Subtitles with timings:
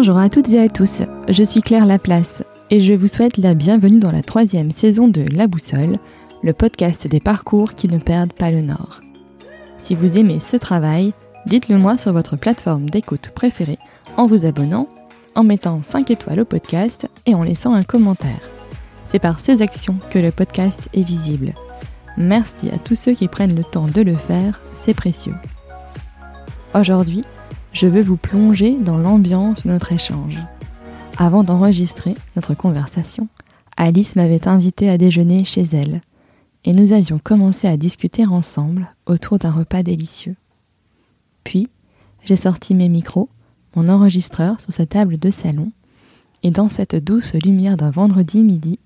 [0.00, 3.54] Bonjour à toutes et à tous, je suis Claire Laplace et je vous souhaite la
[3.54, 5.98] bienvenue dans la troisième saison de La Boussole,
[6.40, 9.00] le podcast des parcours qui ne perdent pas le nord.
[9.80, 11.14] Si vous aimez ce travail,
[11.46, 13.80] dites-le moi sur votre plateforme d'écoute préférée
[14.16, 14.88] en vous abonnant,
[15.34, 18.48] en mettant 5 étoiles au podcast et en laissant un commentaire.
[19.08, 21.54] C'est par ces actions que le podcast est visible.
[22.16, 25.34] Merci à tous ceux qui prennent le temps de le faire, c'est précieux.
[26.72, 27.24] Aujourd'hui,
[27.72, 30.38] je veux vous plonger dans l'ambiance de notre échange.
[31.16, 33.28] Avant d'enregistrer notre conversation,
[33.76, 36.00] Alice m'avait invité à déjeuner chez elle,
[36.64, 40.36] et nous avions commencé à discuter ensemble autour d'un repas délicieux.
[41.44, 41.68] Puis,
[42.24, 43.28] j'ai sorti mes micros,
[43.76, 45.70] mon enregistreur sur sa table de salon,
[46.42, 48.78] et dans cette douce lumière d'un vendredi midi,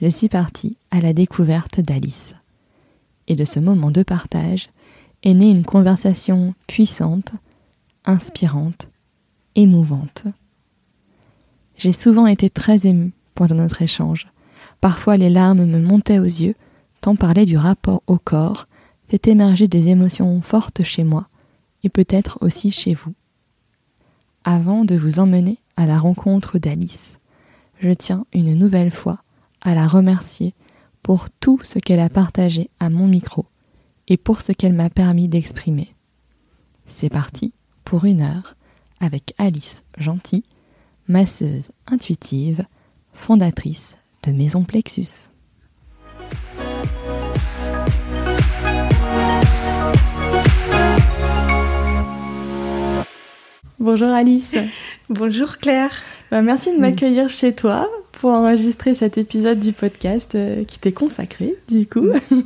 [0.00, 2.34] je suis partie à la découverte d'Alice.
[3.28, 4.70] Et de ce moment de partage
[5.22, 7.32] est née une conversation puissante,
[8.04, 8.88] inspirante,
[9.54, 10.24] émouvante.
[11.76, 14.28] J'ai souvent été très émue pendant notre échange.
[14.80, 16.54] Parfois les larmes me montaient aux yeux,
[17.00, 18.66] tant parler du rapport au corps
[19.08, 21.28] fait émerger des émotions fortes chez moi,
[21.82, 23.12] et peut-être aussi chez vous.
[24.44, 27.18] Avant de vous emmener à la rencontre d'Alice,
[27.80, 29.22] je tiens une nouvelle fois
[29.62, 30.54] à la remercier
[31.02, 33.46] pour tout ce qu'elle a partagé à mon micro
[34.06, 35.94] et pour ce qu'elle m'a permis d'exprimer.
[36.86, 37.54] C'est parti
[37.90, 38.54] pour une heure
[39.00, 40.44] avec Alice Gentil,
[41.08, 42.64] masseuse intuitive,
[43.14, 45.29] fondatrice de Maison Plexus.
[53.80, 54.54] Bonjour Alice.
[55.08, 55.90] Bonjour Claire.
[56.30, 60.92] Bah, merci de m'accueillir chez toi pour enregistrer cet épisode du podcast euh, qui t'est
[60.92, 62.08] consacré, du coup.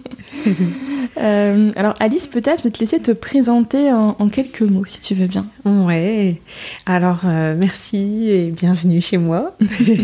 [1.19, 5.15] Euh, alors Alice, peut-être je vais te laisser te présenter en, quelques mots, si tu
[5.15, 5.47] veux bien.
[5.65, 6.41] Ouais.
[6.87, 9.55] Alors euh, merci et bienvenue chez moi.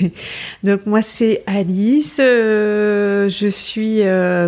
[0.62, 2.16] Donc moi c'est Alice.
[2.18, 4.02] je suis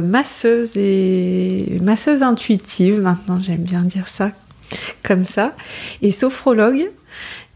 [0.06, 3.00] masseuse et masseuse intuitive.
[3.00, 4.30] Maintenant j'aime bien dire ça
[5.02, 5.54] comme ça
[6.02, 6.88] et sophrologue.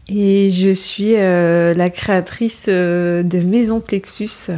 [0.09, 4.51] Et je suis euh, la créatrice euh, de Maison Plexus.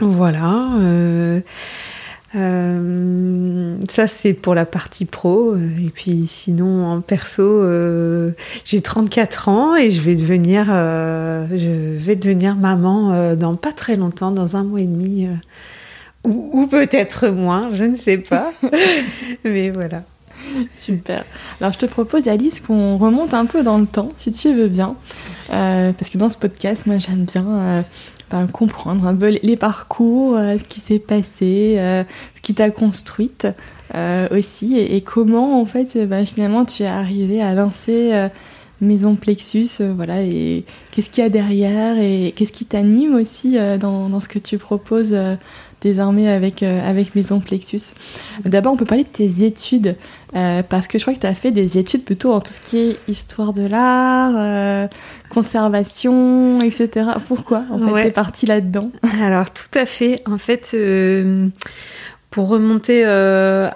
[0.00, 0.78] Voilà.
[0.78, 1.40] Euh,
[3.88, 5.56] ça, c'est pour la partie pro.
[5.56, 7.64] Et puis, sinon, en perso,
[8.64, 14.30] j'ai 34 ans et je vais devenir, je vais devenir maman dans pas très longtemps,
[14.30, 15.26] dans un mois et demi.
[16.24, 18.52] ou, ou peut-être moins, je ne sais pas.
[19.44, 20.04] Mais voilà.
[20.74, 21.24] Super.
[21.60, 24.68] Alors je te propose Alice qu'on remonte un peu dans le temps, si tu veux
[24.68, 24.96] bien,
[25.50, 27.82] euh, parce que dans ce podcast, moi j'aime bien euh,
[28.30, 31.76] ben, comprendre un peu les parcours, euh, ce qui s'est passé,
[32.34, 33.46] ce qui t'a construite
[34.30, 38.28] aussi, et, comment en fait ben, finalement tu es arrivée à lancer
[38.80, 44.08] Maison Plexus, voilà, et qu'est-ce qu'il y a derrière et qu'est-ce qui t'anime aussi dans,
[44.08, 45.16] dans, ce que tu proposes
[45.80, 47.94] désormais avec, avec Maison Plexus.
[48.44, 49.96] D'abord, on peut parler de tes études.
[50.36, 52.60] Euh, parce que je crois que tu as fait des études plutôt en tout ce
[52.60, 54.86] qui est histoire de l'art, euh,
[55.30, 57.12] conservation, etc.
[57.26, 58.90] Pourquoi en fait tu es partie là-dedans?
[59.22, 60.20] Alors tout à fait.
[60.26, 61.48] En fait, euh,
[62.30, 63.70] pour remonter, euh,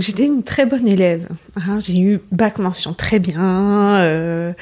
[0.00, 1.28] j'étais une très bonne élève.
[1.56, 1.78] Hein.
[1.78, 4.00] j'ai eu bac mention très bien.
[4.00, 4.52] Euh,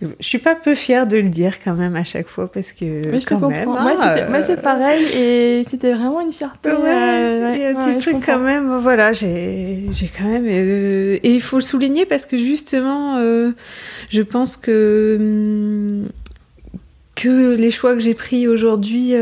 [0.00, 3.02] je suis pas peu fière de le dire quand même à chaque fois parce que
[3.20, 6.70] je quand te même, moi, hein, c'est pareil et c'était vraiment une fierté.
[6.70, 8.78] Ouais, un petit truc quand même.
[8.78, 13.18] Voilà, j'ai quand même et il faut le souligner parce que justement,
[14.08, 16.08] je pense que hum,
[17.14, 19.12] que les choix que j'ai pris aujourd'hui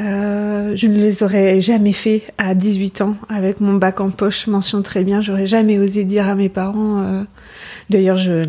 [0.00, 4.46] euh, je ne les aurais jamais fait à 18 ans avec mon bac en poche,
[4.46, 5.20] mention très bien.
[5.20, 7.24] J'aurais jamais osé dire à mes parents.
[7.88, 8.44] Euh, d'ailleurs, je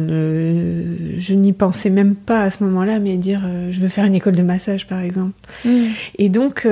[1.19, 4.15] je n'y pensais même pas à ce moment-là, mais dire euh, je veux faire une
[4.15, 5.33] école de massage, par exemple.
[5.65, 5.83] Mm.
[6.17, 6.67] Et donc,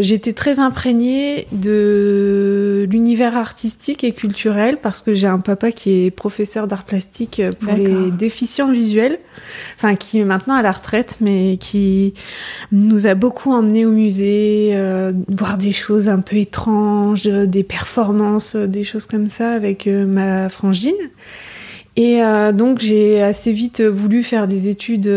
[0.00, 6.10] j'étais très imprégnée de l'univers artistique et culturel parce que j'ai un papa qui est
[6.10, 9.18] professeur d'art plastique pour les déficients visuels
[9.76, 12.14] enfin qui est maintenant à la retraite, mais qui
[12.72, 18.56] nous a beaucoup emmenés au musée, euh, voir des choses un peu étranges, des performances,
[18.56, 21.10] des choses comme ça avec euh, ma frangine.
[21.96, 25.08] Et euh, donc j'ai assez vite voulu faire des études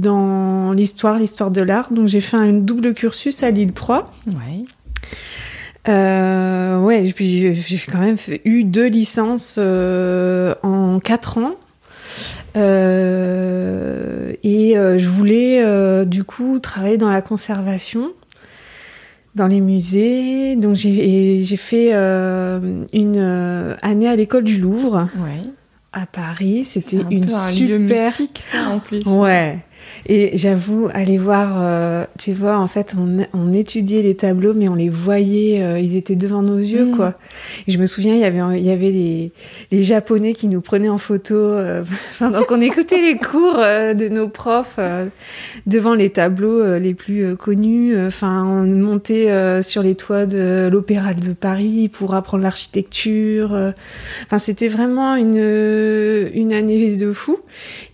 [0.00, 1.92] dans l'histoire, l'histoire de l'art.
[1.92, 4.10] Donc j'ai fait un double cursus à Lille 3.
[4.26, 4.32] Ouais.
[5.88, 11.56] Euh, ouais, puis j'ai quand même fait, eu deux licences en quatre ans.
[12.56, 18.12] Euh, et euh, je voulais euh, du coup travailler dans la conservation,
[19.34, 20.56] dans les musées.
[20.56, 25.08] Donc j'ai fait une année à l'école du Louvre.
[25.92, 26.64] à Paris.
[26.64, 27.68] C'était un une peu un super.
[27.68, 29.04] lieu mythique, ça, en plus.
[29.06, 29.58] Ouais.
[30.06, 34.68] Et j'avoue, aller voir, euh, tu vois, en fait, on, on étudiait les tableaux, mais
[34.68, 36.96] on les voyait, euh, ils étaient devant nos yeux, Mm.
[36.96, 37.14] quoi.
[37.68, 39.32] Et je me souviens, il y avait, il y avait les,
[39.70, 41.34] les Japonais qui nous prenaient en photo.
[41.36, 44.78] euh, Enfin, donc on écoutait les cours euh, de nos profs
[45.66, 47.94] devant les tableaux les plus connus.
[48.06, 53.72] Enfin, on montait sur les toits de l'Opéra de Paris pour apprendre l'architecture.
[54.26, 55.36] Enfin, c'était vraiment une,
[56.34, 57.38] une année de fou.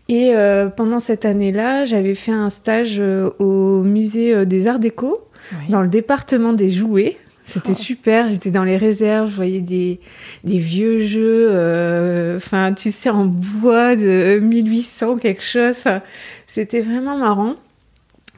[0.08, 4.78] Et euh, pendant cette année-là, j'avais fait un stage euh, au musée euh, des Arts
[4.78, 5.20] Déco,
[5.68, 7.16] dans le département des jouets.
[7.44, 7.74] C'était Oh.
[7.74, 10.00] super, j'étais dans les réserves, je voyais des,
[10.44, 15.78] des vieux jeux, euh, enfin, tu sais, en bois de 1800 quelque chose.
[15.78, 16.02] Enfin,
[16.46, 17.54] c'était vraiment marrant.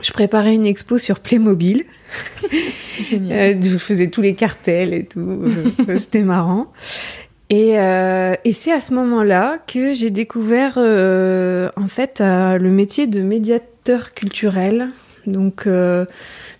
[0.00, 1.84] Je préparais une expo sur Playmobil.
[3.02, 3.56] Génial.
[3.56, 5.42] Euh, je faisais tous les cartels et tout.
[5.98, 6.72] C'était marrant.
[7.50, 12.70] Et, euh, et c'est à ce moment-là que j'ai découvert euh, en fait euh, le
[12.70, 14.88] métier de médiateur culturel.
[15.26, 16.06] Donc euh,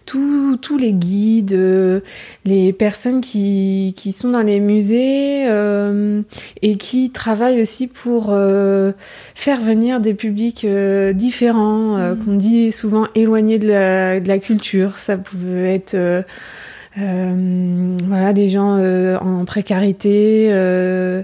[0.04, 2.00] tous les guides, euh,
[2.44, 6.22] les personnes qui, qui sont dans les musées euh,
[6.60, 8.92] et qui travaillent aussi pour euh,
[9.36, 12.24] faire venir des publics euh, différents, euh, Mhm.
[12.24, 14.98] qu'on dit souvent éloignés de la, de la culture.
[14.98, 16.24] Ça pouvait être
[16.96, 21.22] voilà, des gens euh, en précarité euh,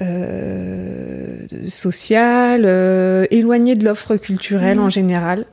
[0.00, 1.36] euh,
[1.68, 4.84] sociale, euh, éloignés de l'offre culturelle Mhm.
[4.84, 5.44] en général.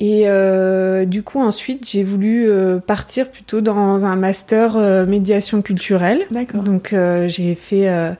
[0.00, 5.60] Et euh, du coup, ensuite, j'ai voulu euh, partir plutôt dans un master euh, médiation
[5.60, 6.20] culturelle.
[6.30, 6.62] D'accord.
[6.62, 8.12] Donc, euh, j'ai fait euh,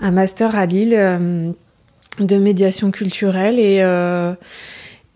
[0.00, 1.50] un master à Lille euh,
[2.18, 4.34] de médiation culturelle et, euh,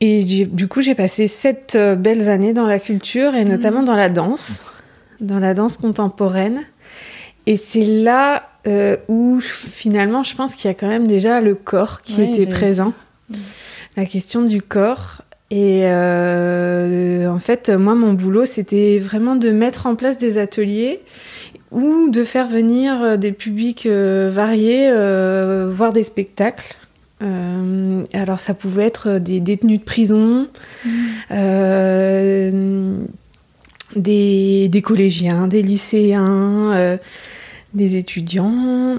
[0.01, 3.97] et du coup, j'ai passé sept euh, belles années dans la culture et notamment dans
[3.97, 4.65] la danse,
[5.21, 6.63] dans la danse contemporaine.
[7.47, 11.55] Et c'est là euh, où finalement, je pense qu'il y a quand même déjà le
[11.55, 12.93] corps qui Ouais, était présent.
[13.31, 13.35] Mm.
[13.97, 15.23] La question du corps.
[15.51, 21.01] Et euh, en fait, moi, mon boulot, c'était vraiment de mettre en place des ateliers
[21.71, 24.91] ou de faire venir euh, des publics euh, variés
[25.73, 26.77] voir des spectacles.
[27.23, 30.49] Euh, alors, ça pouvait être des détenus de prison,
[31.31, 32.99] euh,
[33.97, 36.97] des, des collégiens, des lycéens, euh,
[37.75, 38.99] des étudiants,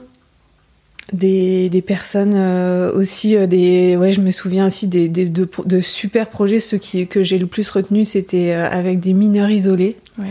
[1.14, 5.48] des, des personnes euh, aussi, euh, des, ouais, je me souviens aussi des, des- de,
[5.66, 6.60] de super projets.
[6.60, 9.96] Ceux qui, que j'ai le plus retenu, c'était avec des mineurs isolés.
[10.20, 10.26] Ouais.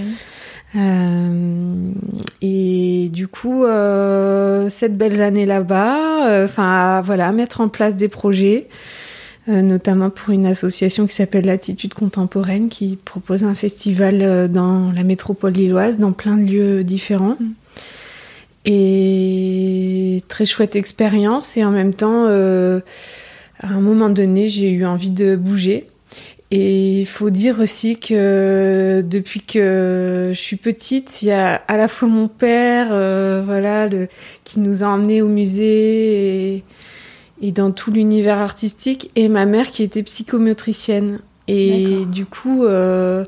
[0.74, 1.74] Euh,
[2.42, 8.66] et du coup, euh, cette belles années là-bas, enfin voilà, mettre en place des projets,
[9.48, 15.04] notamment pour une association qui s'appelle Latitude Contemporaine, qui propose un festival euh, dans la
[15.04, 17.36] métropole lilloise, dans plein de lieux différents.
[17.38, 17.52] Mm.
[18.68, 21.56] Et très chouette expérience.
[21.56, 22.80] Et en même temps, euh,
[23.60, 25.84] à un moment donné, j'ai eu envie de bouger.
[26.50, 31.76] Et il faut dire aussi que depuis que je suis petite, il y a à
[31.76, 34.08] la fois mon père, euh, voilà, le,
[34.44, 36.64] qui nous a emmenés au musée et,
[37.40, 41.20] et dans tout l'univers artistique, et ma mère qui était psychomotricienne.
[41.48, 43.24] Et du coup, euh,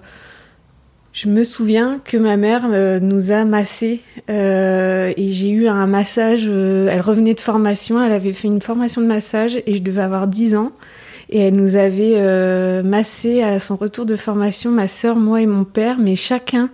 [1.21, 5.87] je me souviens que ma mère euh, nous a massés euh, et j'ai eu un
[5.89, 6.45] massage.
[6.47, 10.03] euh, elle revenait de formation, elle avait fait une formation de massage et je devais
[10.03, 10.71] avoir 10 ans.
[11.31, 15.65] Et elle nous avait massé à son retour de formation, ma sœur, moi et mon
[15.65, 16.71] père, mais chacun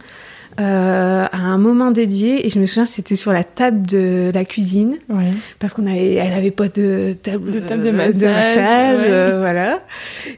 [0.61, 2.47] euh, à un moment dédié.
[2.47, 5.31] Et je me souviens, c'était sur la table de la cuisine Ouais.
[5.59, 9.07] parce qu'on avait, elle avait pas de table De table de euh, massage, massage, ouais.
[9.09, 9.81] euh, voilà.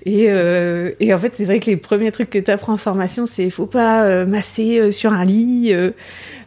[0.04, 2.78] Et, euh, et en fait, c'est vrai que les premiers trucs que tu apprends en
[2.78, 5.74] formation, c'est faut pas masser sur un lit.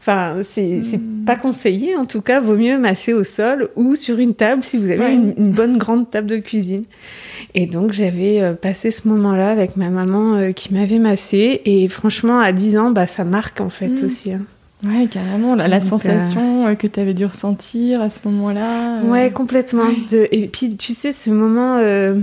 [0.02, 1.26] Enfin, c'est c'est Mm.
[1.26, 1.96] pas conseillé.
[1.96, 5.00] En tout cas, vaut mieux masser au sol ou sur une table si vous avez
[5.00, 5.14] Ouais.
[5.14, 6.84] une, une bonne grande table de cuisine.
[7.54, 11.62] Et donc, j'avais euh, passé ce moment-là avec ma maman euh, qui m'avait massé.
[11.66, 14.06] Et franchement, à 10 ans, bah, ça marque en fait Mm.
[14.06, 14.32] aussi.
[14.34, 14.42] hein.
[14.84, 15.56] Ouais, carrément.
[15.56, 19.02] La, la Donc, sensation euh, que tu avais dû ressentir à ce moment-là.
[19.04, 19.90] euh, Ouais, complètement.
[19.90, 19.96] ouais.
[20.10, 22.22] De- Et puis, tu sais, ce moment euh,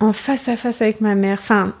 [0.00, 1.72] en face à face avec ma mère, enfin,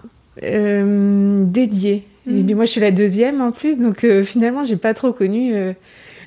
[1.44, 2.04] dédié.
[2.28, 5.52] Et puis moi, je suis la deuxième en plus, donc finalement, j'ai pas trop connu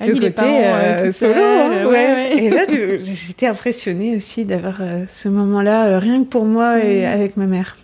[0.00, 1.34] ah le côté parents, euh, tout solo.
[1.34, 2.36] hein, ouais, ouais.
[2.44, 2.62] Et là,
[3.02, 7.12] j'étais impressionnée aussi d'avoir euh, ce moment-là, euh, rien que pour moi et Mhm.
[7.12, 7.76] avec ma mère.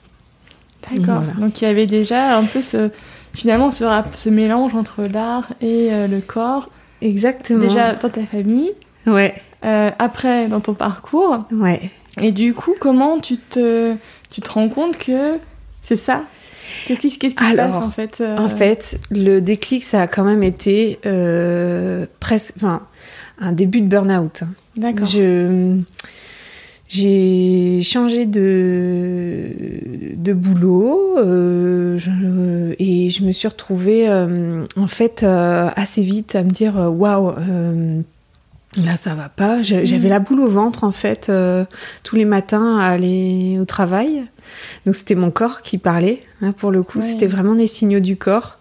[0.90, 1.22] D'accord.
[1.22, 1.32] Voilà.
[1.38, 2.90] Donc il y avait déjà un peu ce,
[3.34, 7.60] finalement ce, rap- ce mélange entre l'art et euh, le corps, Exactement.
[7.60, 8.72] déjà dans ta famille,
[9.06, 11.38] Ouais, euh, après dans ton parcours.
[11.52, 11.80] ouais.
[12.20, 13.94] Et du coup, comment tu te,
[14.30, 15.38] tu te rends compte que
[15.80, 16.24] c'est ça
[16.86, 20.06] Qu'est-ce qui, qui se Alors, passe en fait euh, En fait, le déclic, ça a
[20.06, 22.86] quand même été euh, presque, enfin,
[23.38, 24.42] un début de burn-out.
[24.76, 25.06] D'accord.
[25.06, 25.80] Je
[26.92, 29.46] j'ai changé de,
[30.14, 32.10] de boulot euh, je,
[32.78, 37.32] et je me suis retrouvée euh, en fait euh, assez vite à me dire waouh
[38.76, 40.10] là ça va pas j'avais mm.
[40.10, 41.32] la boule au ventre en fait
[42.02, 44.24] tous les matins à aller au travail
[44.86, 47.00] donc c'était mon corps qui parlait hein, pour le coup.
[47.02, 48.58] C'était vraiment les signaux du corps.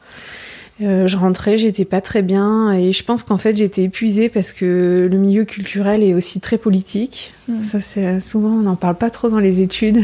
[0.83, 2.71] Euh, je rentrais, j'étais pas très bien.
[2.73, 6.57] Et je pense qu'en fait j'étais épuisée parce que le milieu culturel est aussi très
[6.57, 7.33] politique.
[7.47, 7.61] Hmm.
[7.61, 10.01] Ça c'est souvent on n'en parle pas trop dans les études.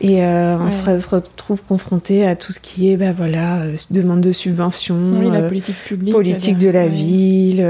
[0.00, 4.20] Et euh, on se, retrouve confronté à tout ce qui est bah voilà euh, demande
[4.20, 7.64] de subvention, la politique publique, politique de la ville,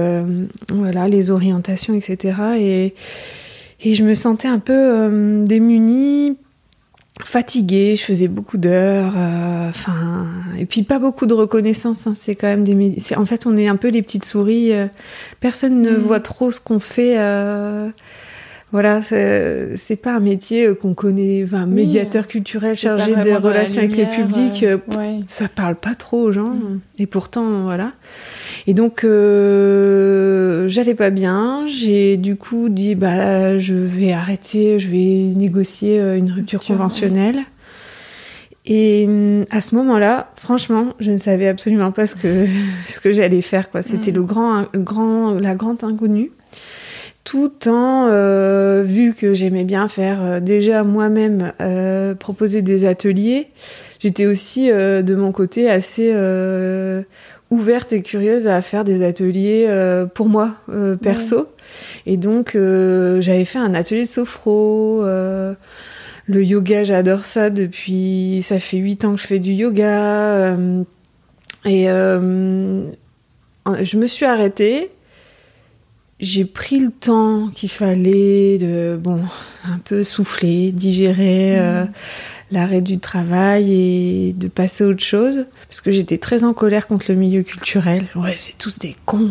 [0.72, 2.34] voilà les orientations etc.
[2.58, 2.94] Et
[3.84, 6.36] et je me sentais un peu démunie
[7.24, 10.26] fatiguée, je faisais beaucoup d'heures, euh, enfin,
[10.58, 12.06] et puis pas beaucoup de reconnaissance.
[12.06, 14.72] Hein, c'est quand même des, en fait, on est un peu les petites souris.
[14.72, 14.86] Euh,
[15.40, 16.00] personne ne mm.
[16.00, 17.18] voit trop ce qu'on fait.
[17.18, 17.88] Euh,
[18.72, 24.06] voilà, c'est pas un métier qu'on connaît, enfin, médiateur culturel chargé de relations avec les
[24.06, 24.64] publics.
[25.28, 26.80] Ça parle pas trop aux gens, mm.
[26.98, 27.92] et pourtant, voilà.
[28.66, 31.66] Et donc, euh, j'allais pas bien.
[31.66, 37.40] J'ai du coup dit, bah, je vais arrêter, je vais négocier euh, une rupture conventionnelle.
[38.64, 42.46] Et hum, à ce moment-là, franchement, je ne savais absolument pas ce que,
[42.86, 43.70] ce que j'allais faire.
[43.70, 43.82] Quoi.
[43.82, 44.16] C'était mm.
[44.16, 46.30] le grand, grand, la grande inconnue.
[47.24, 51.52] Tout en, euh, vu que j'aimais bien faire déjà moi-même
[52.18, 53.48] proposer des ateliers,
[54.00, 56.12] j'étais aussi de mon côté assez
[57.52, 61.48] ouverte et curieuse à faire des ateliers euh, pour moi euh, perso.
[62.06, 65.02] Et donc euh, j'avais fait un atelier de sophro.
[65.04, 68.40] le yoga, j'adore ça depuis.
[68.42, 70.56] Ça fait huit ans que je fais du yoga.
[71.66, 72.86] et je
[73.96, 74.90] me suis arrêtée.
[76.22, 79.20] J'ai pris le temps qu'il fallait de bon
[79.64, 81.60] un peu souffler, digérer.
[81.60, 81.88] Mmh
[82.52, 85.46] l'arrêt du travail et de passer à autre chose.
[85.68, 88.06] Parce que j'étais très en colère contre le milieu culturel.
[88.14, 89.30] Ouais, c'est tous des cons.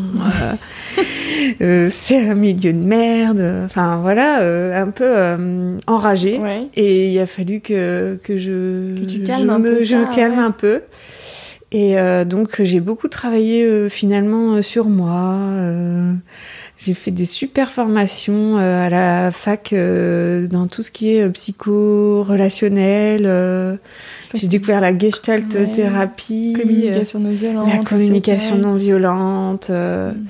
[0.97, 1.03] Euh,
[1.61, 3.63] euh, c'est un milieu de merde.
[3.65, 6.41] Enfin, voilà, euh, un peu enragé.
[6.75, 10.51] Et il a fallu que, que je, que tu calmes un peu je calme un
[10.51, 10.81] peu.
[11.71, 11.95] Et
[12.25, 15.53] donc, j'ai beaucoup travaillé finalement sur moi
[16.83, 21.21] j'ai fait des super formations euh, à la fac euh, dans tout ce qui est
[21.21, 23.79] euh, psycho-relationnel.
[24.33, 26.55] j'ai découvert la gestalt thérapie.
[26.59, 27.67] Communication non violente.
[27.67, 29.69] La communication non violente.
[29.69, 30.25] Mm.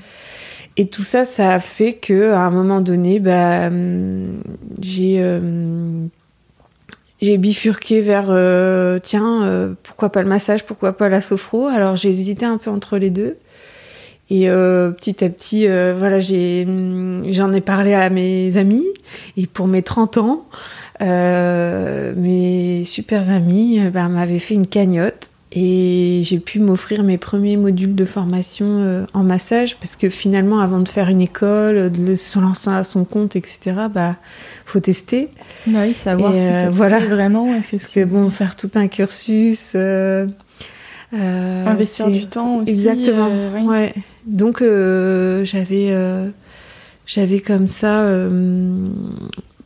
[0.77, 3.69] Et tout ça, ça a fait que à un moment donné, bah,
[4.81, 5.23] j'ai
[7.21, 8.25] j'ai bifurqué vers
[9.03, 12.97] tiens pourquoi pas le massage pourquoi pas la sophro alors j'ai hésité un peu entre
[12.97, 13.37] les deux
[14.31, 16.65] et euh, petit à petit, euh, voilà, j'ai,
[17.31, 18.85] j'en ai parlé à mes amis.
[19.35, 20.45] Et pour mes 30 ans,
[21.01, 25.31] euh, mes super amis ben, m'avaient fait une cagnotte.
[25.51, 30.79] Et j'ai pu m'offrir mes premiers modules de formation en massage parce que finalement, avant
[30.79, 33.59] de faire une école, de se lancer à son compte, etc.,
[33.93, 34.15] bah,
[34.63, 35.27] faut tester.
[35.67, 36.99] Oui, savoir si ça voilà.
[36.99, 37.53] vraiment.
[37.69, 39.75] Parce que bon, faire tout un cursus.
[41.13, 42.71] Investir du temps aussi.
[42.71, 43.29] Exactement.
[43.67, 43.93] ouais.
[44.25, 46.29] Donc euh, j'avais euh,
[47.05, 48.87] j'avais comme ça euh,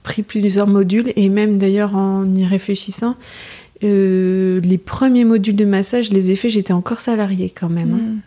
[0.04, 3.16] pris plusieurs modules et même d'ailleurs en y réfléchissant,
[3.82, 7.94] les premiers modules de massage, les ai faits, j'étais encore salariée quand même.
[7.94, 7.98] Hein.
[7.98, 8.20] Hmm.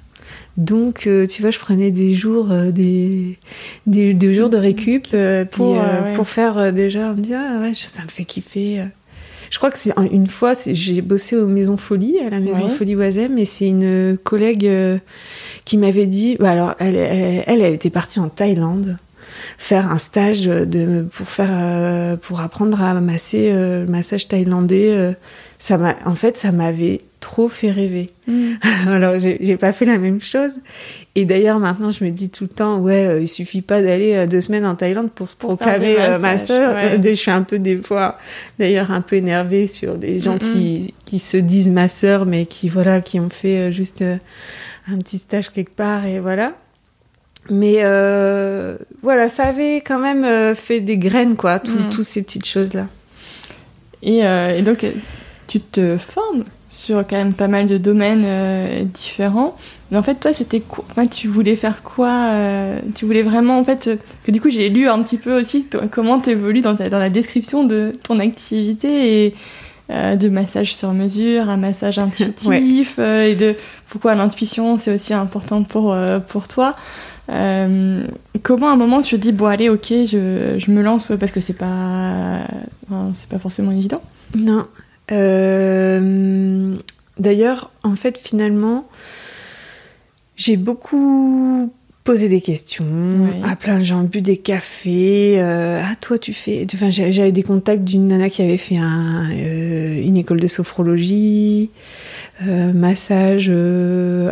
[0.57, 3.39] Donc, tu vois, je prenais des jours, des,
[3.87, 5.09] des, jours de récup
[5.53, 5.81] pour,
[6.15, 8.83] pour faire déjà, on me dit, ah ouais, ça me fait kiffer.
[9.51, 12.95] Je crois que c'est une fois, j'ai bossé aux Maisons Folie, à la Maison Folie
[12.95, 14.71] Oisem, et c'est une collègue
[15.65, 18.99] qui m'avait dit, bah alors elle, elle, elle, était partie en Thaïlande
[19.57, 24.91] faire un stage de pour faire euh, pour apprendre à masser euh, le massage thaïlandais
[24.93, 25.13] euh,
[25.59, 28.53] ça m'a en fait ça m'avait trop fait rêver mm.
[28.89, 30.53] alors j'ai pas fait la même chose
[31.15, 34.41] et d'ailleurs maintenant je me dis tout le temps ouais il suffit pas d'aller deux
[34.41, 38.19] semaines en Thaïlande pour se proclamer ma soeur je suis un peu des fois
[38.59, 42.69] d'ailleurs un peu énervée sur des gens qui qui se disent ma soeur mais qui
[42.69, 44.05] voilà qui ont fait juste
[44.91, 46.55] un petit stage quelque part et voilà.
[47.51, 51.91] Mais euh, voilà, ça avait quand même euh, fait des graines, quoi, mm.
[51.91, 52.87] toutes ces petites choses-là.
[54.03, 54.85] Et, euh, et, donc,
[55.49, 59.57] tu te formes sur quand même pas mal de domaines différents.
[59.91, 62.31] Mais en fait, toi, c'était quoi Tu voulais faire quoi
[62.95, 66.21] Tu voulais vraiment, en fait, que du coup, j'ai lu un petit peu aussi comment
[66.21, 69.35] tu évolues dans, dans la description de ton activité et
[69.91, 73.55] de massage sur mesure, un massage intuitif, et de
[73.89, 75.97] pourquoi l'intuition c'est aussi important pour,
[76.29, 76.77] pour toi.
[77.29, 81.33] comment à un moment tu te dis bon allez ok je, je me lance parce
[81.33, 82.41] que c'est pas
[83.15, 84.03] c'est pas forcément évident?
[84.37, 84.67] Non
[87.19, 88.89] d'ailleurs en fait finalement
[90.37, 91.73] j'ai beaucoup
[92.09, 92.87] posé des questions
[93.45, 95.35] à plein de gens, bu des cafés.
[95.37, 96.67] Euh, ah, toi, tu fais.
[96.73, 101.69] Enfin, j'avais des contacts d'une nana qui avait fait un, euh, une école de sophrologie,
[102.47, 103.51] euh, massage.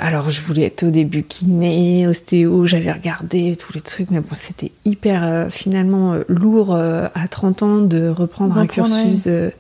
[0.01, 2.67] alors, je voulais être au début kiné, ostéo.
[2.67, 8.09] J'avais regardé tous les trucs, mais bon, c'était hyper finalement lourd à 30 ans de
[8.09, 9.53] reprendre, un cursus de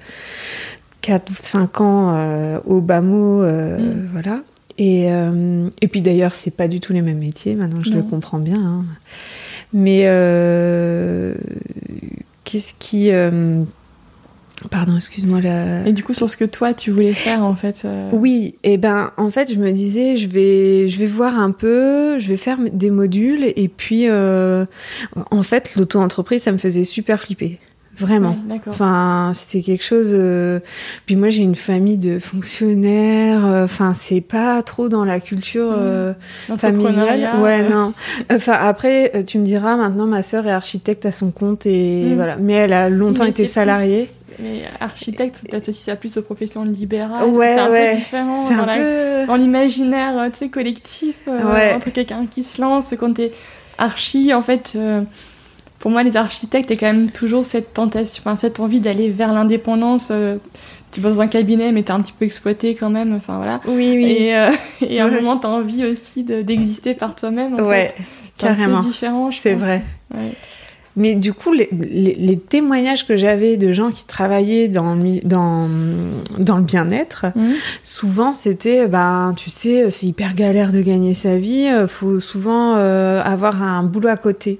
[1.06, 3.42] 4 ou 5 ans au bas mot.
[3.42, 4.08] Mm.
[4.12, 4.40] Voilà.
[4.78, 8.02] Et, euh, et puis d'ailleurs, c'est pas du tout les mêmes métiers, maintenant je le
[8.02, 8.60] comprends bien.
[8.60, 8.84] Hein.
[9.72, 11.34] Mais euh,
[12.44, 13.10] qu'est-ce qui.
[13.10, 13.62] Euh,
[14.70, 15.40] pardon, excuse-moi.
[15.40, 15.86] La...
[15.86, 19.12] Et du coup, sur ce que toi, tu voulais faire, en fait Oui, et ben,
[19.16, 22.58] en fait, je me disais, je vais, je vais voir un peu, je vais faire
[22.70, 27.58] des modules, et puis, en fait, l'auto-entreprise, ça me faisait super flipper.
[27.98, 28.36] Vraiment.
[28.66, 30.10] enfin, c'était quelque chose.
[30.12, 30.60] Euh,
[31.06, 33.46] puis moi, j'ai une famille de fonctionnaires.
[33.46, 35.76] Euh, enfin, c'est pas trop dans la culture mmh.
[35.78, 36.14] euh,
[36.58, 37.40] familiale.
[37.40, 37.94] Ouais, non.
[38.30, 42.14] Enfin, après, tu me diras, maintenant, ma sœur est architecte à son compte et mmh.
[42.14, 42.36] voilà.
[42.36, 44.08] Mais elle a longtemps été salariée.
[44.38, 47.30] Mais architecte, tu associes ça plus aux professions libérales.
[47.30, 49.26] Ouais, c'est un peu différent dans, peu...
[49.26, 53.32] dans l'imaginaire, tu sais, collectif entre quelqu'un qui se lance, quand t'es
[53.78, 54.76] archi, en fait
[55.86, 58.80] pour moi, les architectes, il y a quand même toujours cette tentation, enfin, cette envie
[58.80, 60.08] d'aller vers l'indépendance.
[60.10, 60.38] Euh,
[60.90, 63.14] tu bosses dans un cabinet, mais tu es un petit peu exploité quand même.
[63.14, 63.60] Enfin, voilà.
[63.68, 64.04] Oui, oui.
[64.04, 64.50] Et, euh,
[64.80, 67.60] et à un moment, tu as envie aussi d'exister par toi-même.
[67.60, 67.94] Ouais,
[68.36, 68.82] carrément.
[68.82, 69.84] C'est différent, C'est vrai.
[70.96, 75.68] Mais du coup, les, les, témoignages que j'avais de gens qui travaillaient dans, dans,
[76.38, 77.50] dans le bien-être, mmh.
[77.82, 82.76] souvent c'était, ben, tu sais, c'est hyper galère de gagner sa vie, euh, faut souvent
[82.76, 84.58] euh, avoir un boulot à côté.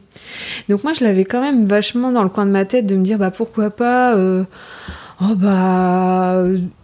[0.68, 3.02] Donc moi, je l'avais quand même vachement dans le coin de ma tête de me
[3.02, 4.44] dire, bah pourquoi pas, euh,
[5.22, 6.42] oh bah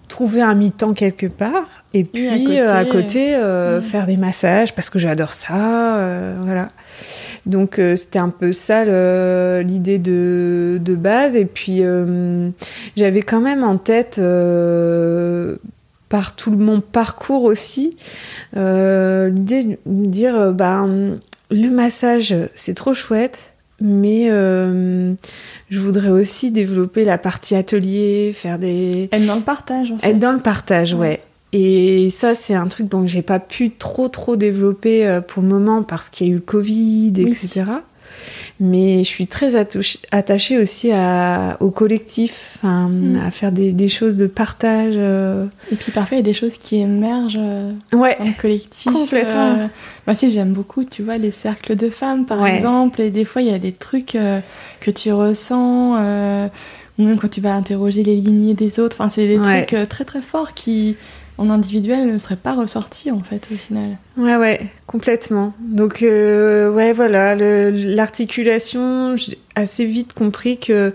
[0.08, 3.82] trouver un mi-temps quelque part et puis à côté, mmh.
[3.82, 6.68] faire des massages parce que j'adore ça, voilà.
[7.46, 8.84] Donc euh, c'était un peu ça
[9.62, 11.36] l'idée de, base.
[11.36, 12.50] Et puis euh,
[12.96, 15.56] j'avais quand même en tête euh,
[16.08, 17.96] par tout mon parcours aussi,
[18.54, 21.18] l'idée de me dire, ben,
[21.50, 29.08] le massage, c'est trop chouette, mais je voudrais aussi développer la partie atelier, faire des...
[29.10, 30.10] Être dans le partage, en fait.
[30.10, 31.22] Être dans le partage, ouais.
[31.52, 35.48] Et ça, c'est un truc dont j'ai pas pu trop trop développer euh, pour le
[35.48, 37.64] moment parce qu'il y a eu le Covid, etc.
[38.58, 43.16] Mais je suis très attachée aussi à, au collectif, mm.
[43.26, 44.94] à faire des, des, choses de partage.
[44.96, 45.46] Euh.
[45.70, 48.92] Et puis parfois, il y a des choses qui émergent euh, ouais, en collectif.
[48.92, 49.56] Complètement.
[49.56, 49.68] moi
[50.08, 53.02] aussi, j'aime beaucoup, tu vois, les cercles de femmes, par exemple.
[53.02, 54.16] Et des fois, il y a des trucs
[54.80, 56.48] que tu ressens
[56.98, 58.96] ou même quand tu vas interroger les lignées des autres.
[59.00, 60.96] Enfin, c'est des trucs très très forts qui,
[61.38, 63.98] en individuel ne serait pas ressorti en fait au final.
[64.16, 65.54] Ouais ouais, complètement.
[65.60, 70.94] Donc euh, ouais voilà, l'articulation, j'ai assez vite compris que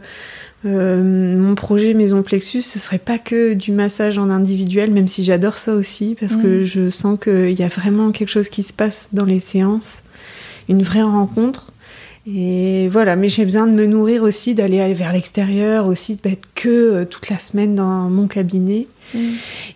[0.65, 5.23] euh, mon projet Maison Plexus, ce serait pas que du massage en individuel, même si
[5.23, 6.65] j'adore ça aussi, parce que mm.
[6.65, 10.04] je sens qu'il y a vraiment quelque chose qui se passe dans les séances,
[10.67, 11.71] une vraie rencontre.
[12.35, 16.67] Et voilà, mais j'ai besoin de me nourrir aussi, d'aller vers l'extérieur, aussi d'être que
[16.69, 18.87] euh, toute la semaine dans mon cabinet.
[19.13, 19.19] Mm.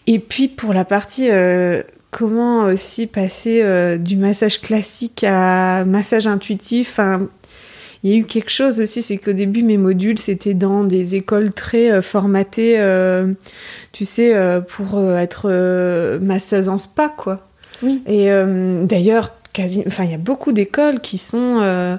[0.08, 6.28] Et puis pour la partie euh, comment aussi passer euh, du massage classique à massage
[6.28, 7.00] intuitif,
[8.04, 11.16] il y a eu quelque chose aussi, c'est qu'au début mes modules c'était dans des
[11.16, 12.76] écoles très formatées,
[13.92, 14.34] tu sais,
[14.68, 17.48] pour être masseuse en spa quoi.
[17.84, 18.02] Oui.
[18.08, 18.30] Et
[18.88, 21.98] d'ailleurs quasi, enfin, il y a beaucoup d'écoles qui sont euh,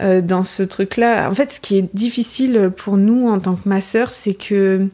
[0.00, 1.28] euh, dans ce truc-là.
[1.30, 4.88] En fait, ce qui est difficile pour nous en tant que masseurs, c'est que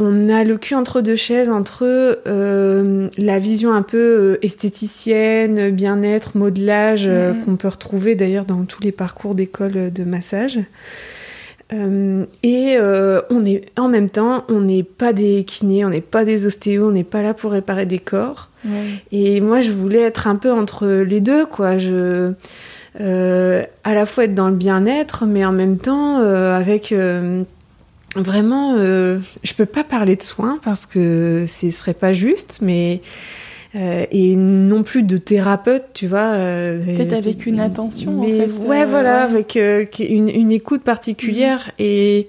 [0.00, 6.36] on a le cul entre deux chaises entre euh, la vision un peu esthéticienne, bien-être,
[6.36, 7.44] modelage mm-hmm.
[7.44, 10.60] qu'on peut retrouver d'ailleurs dans tous les parcours d'école de massage.
[11.72, 12.78] Et
[13.30, 16.88] on est en même temps, on n'est pas des kinés, on n'est pas des ostéos,
[16.88, 18.50] on n'est pas là pour réparer des corps.
[19.12, 21.78] Et moi, je voulais être un peu entre les deux, quoi.
[21.78, 22.32] Je,
[23.00, 27.44] euh, à la fois être dans le bien-être, mais en même temps euh, avec euh,
[28.16, 28.76] vraiment.
[28.76, 33.00] je peux pas parler de soins parce que ce serait pas juste, mais
[33.76, 36.32] Euh, et non plus de thérapeute, tu vois.
[36.32, 38.66] Euh, Peut-être avec une attention, mais, en fait.
[38.66, 41.66] Ouais, voilà, avec une, une, écoute particulière.
[41.66, 41.74] Mhm.
[41.86, 42.28] Et,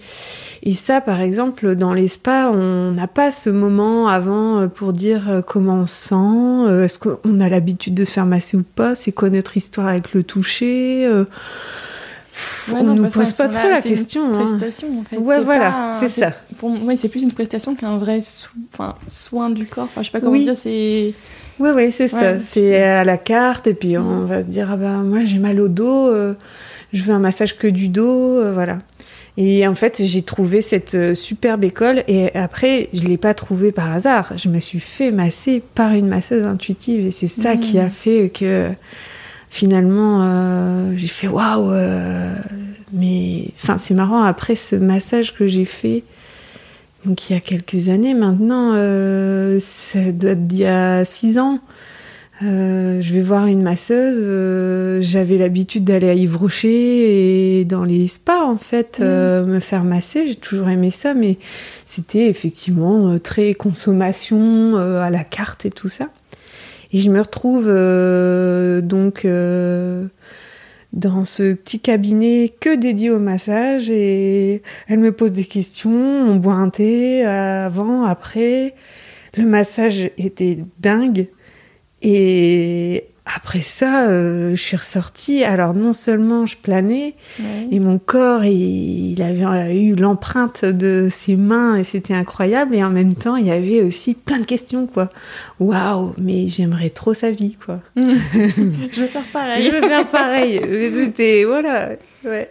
[0.63, 5.41] et ça, par exemple, dans les spas, on n'a pas ce moment avant pour dire
[5.47, 9.29] comment on sent, est-ce qu'on a l'habitude de se faire masser ou pas, c'est quoi
[9.29, 11.09] notre histoire avec le toucher
[12.73, 14.33] on ne nous pose pas trop la question.
[14.33, 14.57] C'est une hein.
[14.57, 15.17] prestation, en fait.
[15.17, 16.33] Ouais, voilà, c'est ça.
[16.57, 18.19] Pour moi, c'est plus une prestation qu'un vrai
[19.07, 19.85] soin du corps.
[19.85, 21.13] Enfin, je sais pas comment dire, c'est...
[21.59, 22.39] Oui, oui, c'est ça.
[22.39, 25.59] C'est à la carte, et puis on va se dire, ah bah, moi, j'ai mal
[25.59, 26.35] au dos, euh,
[26.93, 28.79] je veux un massage que du dos, euh, voilà.
[29.37, 33.71] Et en fait, j'ai trouvé cette euh, superbe école, et après, je l'ai pas trouvée
[33.71, 34.33] par hasard.
[34.35, 37.81] Je me suis fait masser par une masseuse intuitive, et c'est ça qui mm.
[37.81, 38.69] a fait que
[39.49, 42.33] finalement, euh, j'ai fait waouh, euh,
[42.93, 44.21] mais enfin, c'est marrant.
[44.21, 46.03] Après ce massage que j'ai fait,
[47.05, 51.37] donc il y a quelques années maintenant, euh, ça doit être d'il y a six
[51.39, 51.59] ans.
[52.41, 55.01] je vais voir une masseuse.
[55.01, 59.03] J'avais l'habitude d'aller à Yves Rocher et dans les spas en fait, mmh.
[59.45, 60.27] me faire masser.
[60.27, 61.37] J'ai toujours aimé ça, mais
[61.85, 66.09] c'était effectivement très consommation à la carte et tout ça.
[66.91, 70.07] Et je me retrouve euh, donc euh,
[70.93, 76.35] dans ce petit cabinet que dédié au massage et elle me pose des questions, on
[76.37, 78.73] boit thé avant, après.
[79.37, 81.27] Le massage était dingue
[82.01, 85.43] et après ça, euh, je suis ressortie.
[85.43, 87.15] Alors non seulement je planais,
[87.71, 92.75] et mon corps, il, avait eu l'empreinte de ses mains et c'était incroyable.
[92.75, 95.09] Et en même temps, il y avait aussi plein de questions, quoi.
[95.59, 97.81] Waouh, mais j'aimerais trop sa vie, quoi.
[97.95, 98.01] je
[99.01, 99.63] veux faire pareil.
[99.63, 100.59] je veux faire pareil.
[100.93, 101.91] C'était voilà.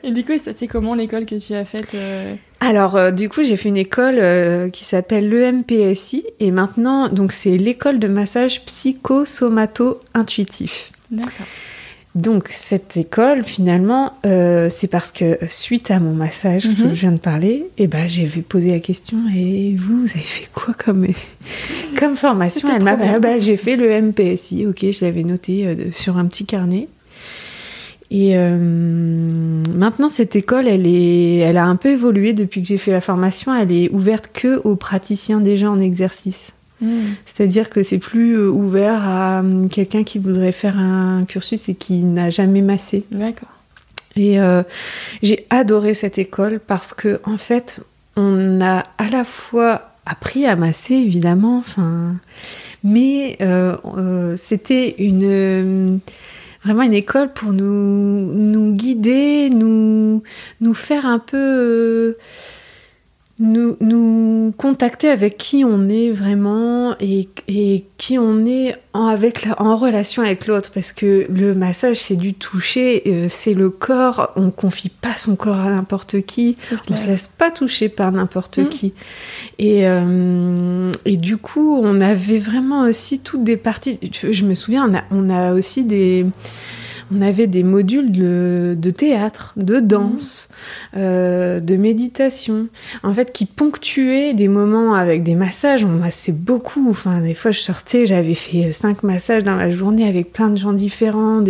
[0.02, 3.44] Et du coup, c'est comment l'école que tu as faite euh, alors, euh, du coup,
[3.44, 8.64] j'ai fait une école euh, qui s'appelle l'EMPSI et maintenant, donc c'est l'école de massage
[8.64, 10.90] psychosomato-intuitif.
[11.10, 11.46] D'accord.
[12.14, 16.94] Donc, cette école, finalement, euh, c'est parce que suite à mon massage que mhm.
[16.94, 20.18] je viens de parler, eh ben, j'ai vu poser la question et vous, vous avez
[20.18, 21.06] fait quoi comme,
[21.96, 22.68] comme formation?
[22.74, 26.44] Elle m'a dit bah, j'ai fait le MPSI, ok, je l'avais noté sur un petit
[26.44, 26.88] carnet.
[28.10, 32.78] Et euh, maintenant, cette école, elle, est, elle a un peu évolué depuis que j'ai
[32.78, 33.54] fait la formation.
[33.54, 36.52] Elle est ouverte que aux praticiens déjà en exercice.
[36.80, 37.00] Hmm.
[37.26, 41.74] C'est-à-dire que c'est plus euh, ouvert à euh, quelqu'un qui voudrait faire un cursus et
[41.74, 43.04] qui n'a jamais massé.
[43.10, 43.48] D'accord.
[44.16, 44.38] Et
[45.22, 47.84] j'ai adoré cette école parce que en fait,
[48.16, 52.16] on a à la fois appris à masser évidemment, enfin,
[52.82, 53.38] mais
[54.36, 56.00] c'était une
[56.68, 60.22] vraiment une école pour nous, nous guider, nous,
[60.60, 62.16] nous faire un peu...
[63.40, 69.48] Nous, nous contacter avec qui on est vraiment et, et qui on est en, avec
[69.58, 70.72] en relation avec l'autre.
[70.72, 74.32] Parce que le massage c'est du toucher euh, c'est le corps.
[74.34, 76.56] On confie pas son corps à n'importe qui.
[76.90, 78.68] On se laisse pas toucher par n'importe mm.
[78.70, 78.92] qui.
[79.58, 84.00] Et, euh, et du coup on avait vraiment aussi toutes des parties.
[84.12, 86.26] Je me souviens on a, on a aussi des
[87.14, 90.48] on avait des modules de, théâtre, de danse,
[90.96, 92.68] euh, de méditation,
[93.02, 95.84] en fait, qui ponctuaient des moments avec des massages.
[95.84, 96.88] On massait beaucoup.
[96.90, 100.56] Enfin, des fois, je sortais, j'avais fait cinq massages dans la journée avec plein de
[100.56, 101.42] gens différents.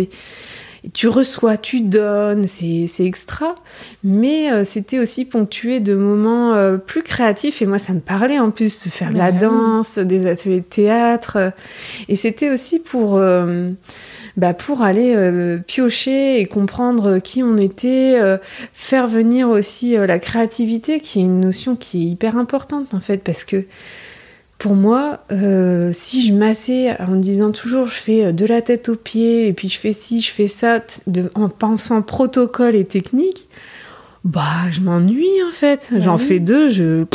[0.93, 3.55] tu reçois, tu donnes, c'est extra.
[4.03, 7.61] Mais euh, c'était aussi ponctué de moments euh, plus créatifs.
[7.61, 10.61] Et moi, ça me parlait en plus de faire de la bah danse, des ateliers
[10.61, 11.51] de théâtre.
[12.07, 13.19] Et c'était aussi pour
[14.39, 18.37] bah, pour aller euh, piocher et comprendre qui on était, euh,
[18.71, 23.01] faire venir aussi euh, la créativité, qui est une notion qui est hyper importante en
[23.01, 23.65] fait, parce que
[24.57, 25.19] pour moi,
[25.93, 29.69] si je massais en disant toujours je fais de la tête aux pieds et puis
[29.69, 30.81] je fais ci, je fais ça,
[31.35, 33.47] en pensant protocole et technique,
[34.25, 35.87] bah je m'ennuie en fait.
[35.91, 37.05] Bah J'en fais deux, je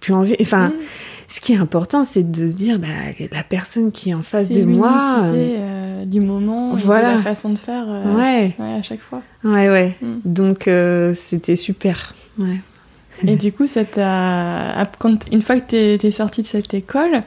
[0.00, 0.36] plus envie.
[0.40, 0.72] Enfin.
[1.32, 2.88] Ce qui est important, c'est de se dire, bah,
[3.32, 5.28] la personne qui est en face de moi.
[5.30, 7.12] Euh, du moment, voilà.
[7.12, 8.54] de la façon de faire euh, ouais.
[8.58, 9.22] à chaque fois.
[9.44, 9.96] Ouais, ouais.
[10.00, 10.18] Mm.
[10.24, 10.70] Donc,
[11.14, 12.14] c'était super.
[12.38, 12.60] Ouais.
[13.26, 13.82] Et du coup, ça
[15.30, 17.20] une fois que tu es, es sortie de cette école,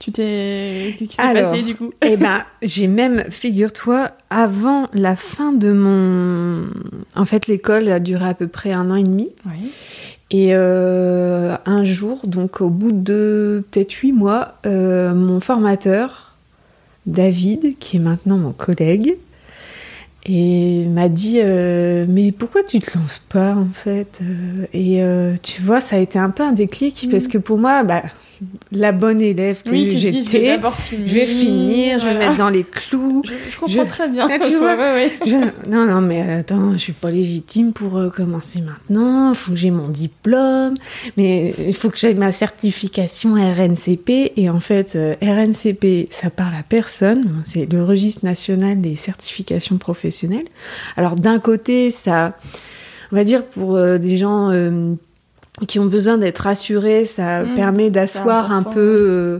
[0.00, 0.94] tu t'es.
[0.98, 5.72] Qu'est-ce qui s'est passé du coup Eh ben, j'ai même, figure-toi, avant la fin de
[5.72, 6.64] mon.
[7.14, 9.28] En fait, l'école a duré à peu près un an et demi.
[9.44, 9.70] Oui.
[10.30, 16.29] Et euh, un jour, donc au bout de peut-être huit mois, euh, mon formateur,
[17.10, 19.16] David, qui est maintenant mon collègue,
[20.26, 24.20] et m'a dit euh, mais pourquoi tu te lances pas en fait?
[24.74, 25.02] Et
[25.42, 27.28] tu vois ça a été un peu un déclic parce mm.
[27.28, 28.02] que pour moi bah
[28.72, 30.22] la bonne élève que Oui, j'étais.
[30.22, 31.06] je vais d'abord finir.
[31.08, 33.22] Je vais finir, je vais mettre dans les clous.
[33.26, 34.28] Je, je comprends Je- très bien.
[34.30, 35.10] Ah, tu vois, Ouais, ouais.
[35.26, 39.30] Je- Non, non, mais attends, je suis pas légitime pour euh, commencer maintenant.
[39.32, 40.74] Il faut que j'ai mon diplôme,
[41.16, 44.32] mais il faut que j'aie ma certification RNCP.
[44.36, 47.40] Et en fait, euh, RNCP, ça parle à personne.
[47.44, 50.44] C'est le registre national des certifications professionnelles.
[50.96, 52.36] Alors d'un côté, ça,
[53.12, 54.94] on va dire pour euh, des gens euh,
[55.66, 58.78] qui ont besoin d'être rassurés, ça Mmh, permet d'asseoir un peu.
[58.80, 59.38] euh,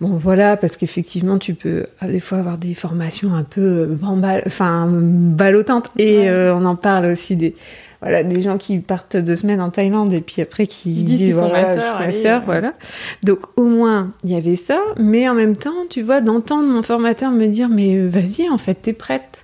[0.00, 3.96] Bon voilà, parce qu'effectivement tu peux euh, des fois avoir des formations un peu euh,
[4.46, 6.28] enfin ballottantes et Ouais.
[6.28, 7.54] euh, on en parle aussi des
[8.02, 11.34] voilà des gens qui partent deux semaines en Thaïlande et puis après qui Ils disent
[11.36, 11.70] sont voilà, ma je
[12.10, 12.44] suis sœur, ma euh.
[12.44, 12.72] voilà.
[13.22, 16.82] Donc au moins il y avait ça, mais en même temps tu vois d'entendre mon
[16.82, 19.43] formateur me dire mais vas-y en fait t'es prête.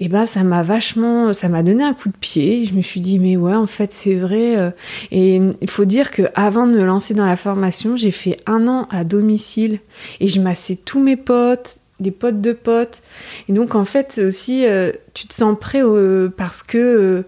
[0.00, 2.64] Et ben ça m'a vachement, ça m'a donné un coup de pied.
[2.66, 4.56] Je me suis dit mais ouais en fait c'est vrai.
[4.56, 4.70] euh,
[5.10, 8.68] Et il faut dire que avant de me lancer dans la formation, j'ai fait un
[8.68, 9.80] an à domicile
[10.20, 13.02] et je massais tous mes potes, les potes de potes.
[13.48, 17.22] Et donc en fait c'est aussi euh, tu te sens prêt euh, parce que euh,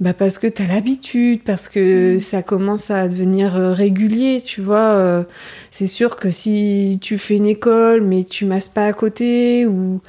[0.00, 2.20] bah parce que tu as l'habitude, parce que Mm.
[2.20, 4.94] ça commence à devenir euh, régulier, tu vois.
[4.94, 5.24] euh,
[5.70, 10.00] c'est sûr que si tu fais une école mais tu masses pas à côté ou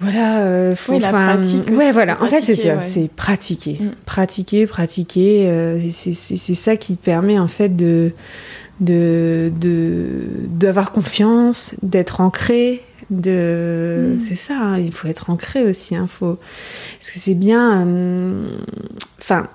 [0.00, 2.22] voilà, euh, faut Oui, la enfin, pratique Ouais, voilà.
[2.22, 2.82] En fait, c'est pratiquer, ça, ouais.
[2.82, 3.90] c'est pratiquer, Mm.
[4.04, 5.48] pratiquer, pratiquer.
[5.48, 8.12] euh, c'est ça qui permet en fait de
[8.80, 9.50] de
[10.48, 12.82] d'avoir confiance, d'être ancré.
[13.08, 14.20] De, Mm.
[14.20, 14.54] c'est ça.
[14.58, 15.94] hein, il faut être ancré aussi.
[15.96, 16.38] Hein, faut,
[16.98, 17.86] parce que c'est bien.
[17.86, 18.48] euh,
[19.20, 19.46] Enfin.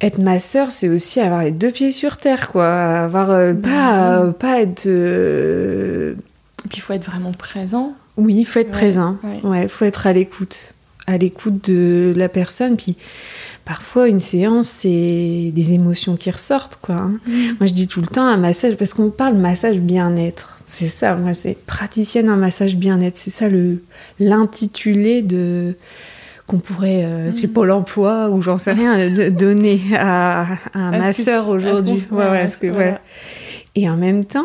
[0.00, 2.66] être ma sœur, c'est aussi avoir les deux pieds sur terre, quoi.
[3.04, 4.28] Avoir euh, Bah pas, oui.
[4.28, 4.86] euh, pas être.
[4.86, 7.94] Et puis il faut être vraiment présent.
[8.16, 9.16] Oui, il faut être Ouais, présent.
[9.22, 9.40] ouais.
[9.48, 10.72] Ouais, il faut être à l'écoute.
[11.08, 12.76] À l'écoute de la personne.
[12.76, 12.96] Puis
[13.64, 16.96] parfois, une séance, c'est des émotions qui ressortent, quoi.
[16.96, 17.18] hein.
[17.28, 20.58] Moi, je dis tout le temps un massage, parce qu'on parle massage bien-être.
[20.66, 23.16] C'est ça, moi, c'est praticienne en massage bien-être.
[23.16, 23.82] C'est ça le
[24.18, 25.76] l'intitulé de
[26.48, 27.52] qu'on pourrait, euh, chez Mhm.
[27.52, 30.42] Pôle emploi ou j'en sais rien, de, donner à,
[30.74, 31.94] à ce qu'on aujourd'hui.
[31.94, 32.46] Ouais, voilà.
[32.92, 32.98] ouais.
[33.76, 34.44] Et en même temps,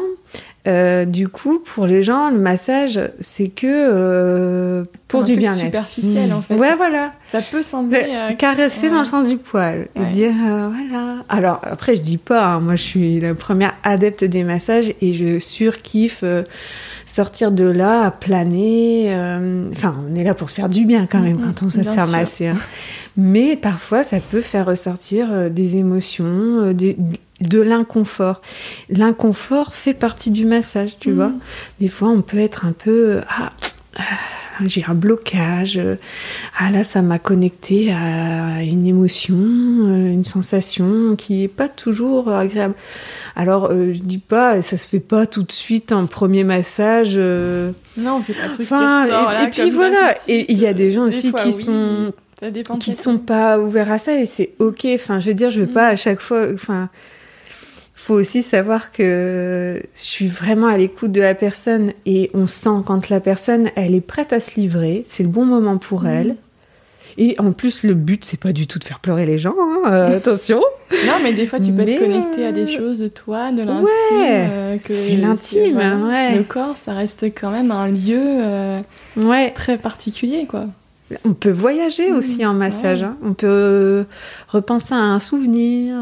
[0.67, 5.65] euh, du coup, pour les gens, le massage, c'est que euh, pour un du bien-être.
[5.65, 6.54] superficiel, en fait.
[6.56, 7.13] Ouais, voilà.
[7.26, 8.04] Ça peut sembler.
[8.08, 8.93] euh, Caresser ouais.
[8.93, 11.24] dans le sens du poil et dire euh, voilà.
[11.30, 15.13] Alors après, je dis pas, hein, moi je suis la première adepte des massages et
[15.13, 16.43] je surkiffe euh,
[17.12, 19.13] sortir de là à planer.
[19.13, 21.82] euh, Enfin, on est là pour se faire du bien quand même quand on se
[21.82, 22.47] faire masser.
[22.47, 22.58] hein.
[23.17, 26.97] Mais parfois, ça peut faire ressortir euh, des émotions, euh, des-
[27.41, 28.41] de l'inconfort.
[28.89, 31.15] L'inconfort fait partie du massage, tu Mhm.
[31.15, 31.32] vois.
[31.80, 33.52] Des fois, on peut être un peu ah,
[34.65, 35.80] j'ai un blocage.
[36.60, 42.32] Ah là, ça m'a connecté à une émotion, euh, une sensation qui est pas toujours
[42.32, 42.74] agréable.
[43.36, 47.13] Alors, euh, je dis pas, ça se fait pas tout de suite un premier massage.
[47.15, 49.43] euh, Non, c'est pas le truc Enfin, qui ressort là.
[49.43, 50.13] et puis voilà.
[50.28, 51.54] Et il y a des gens Des aussi fois, qui oui.
[51.63, 52.13] sont
[52.80, 54.88] qui sont pas ouverts à ça et c'est ok.
[54.95, 55.74] Enfin, je veux dire, je veux Mm.
[55.74, 56.47] pas à chaque fois.
[56.54, 56.89] Enfin,
[58.02, 62.82] faut aussi savoir que je suis vraiment à l'écoute de la personne et on sent
[62.86, 66.08] quand la personne elle est prête à se livrer, c'est le bon moment pour Mm.
[66.08, 66.36] elle.
[67.18, 69.54] Et en plus, le but c'est pas du tout de faire pleurer les gens.
[69.60, 70.62] hein, euh, attention.
[71.06, 73.52] Non, mais des fois, tu peux Mais, être connecté à des euh, choses de toi,
[73.52, 73.84] de l'intime.
[73.86, 75.98] Ouais, euh, c'est l'intime, voilà.
[75.98, 76.38] ouais.
[76.38, 78.80] Le corps, ça reste quand même un lieu euh,
[79.18, 79.52] Ouais.
[79.52, 80.68] très particulier, quoi.
[81.26, 83.04] On peut voyager Mm, aussi en massage.
[83.04, 83.18] hein.
[83.24, 84.04] On peut euh,
[84.48, 85.96] repenser à un souvenir,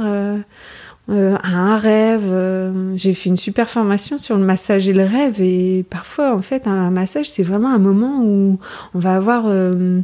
[1.10, 2.26] euh, à un rêve.
[2.32, 2.94] euh.
[2.96, 5.42] J'ai fait une super formation sur le massage et le rêve.
[5.42, 8.60] Et parfois, en fait, un massage, c'est vraiment un moment où
[8.94, 10.02] on va avoir euh,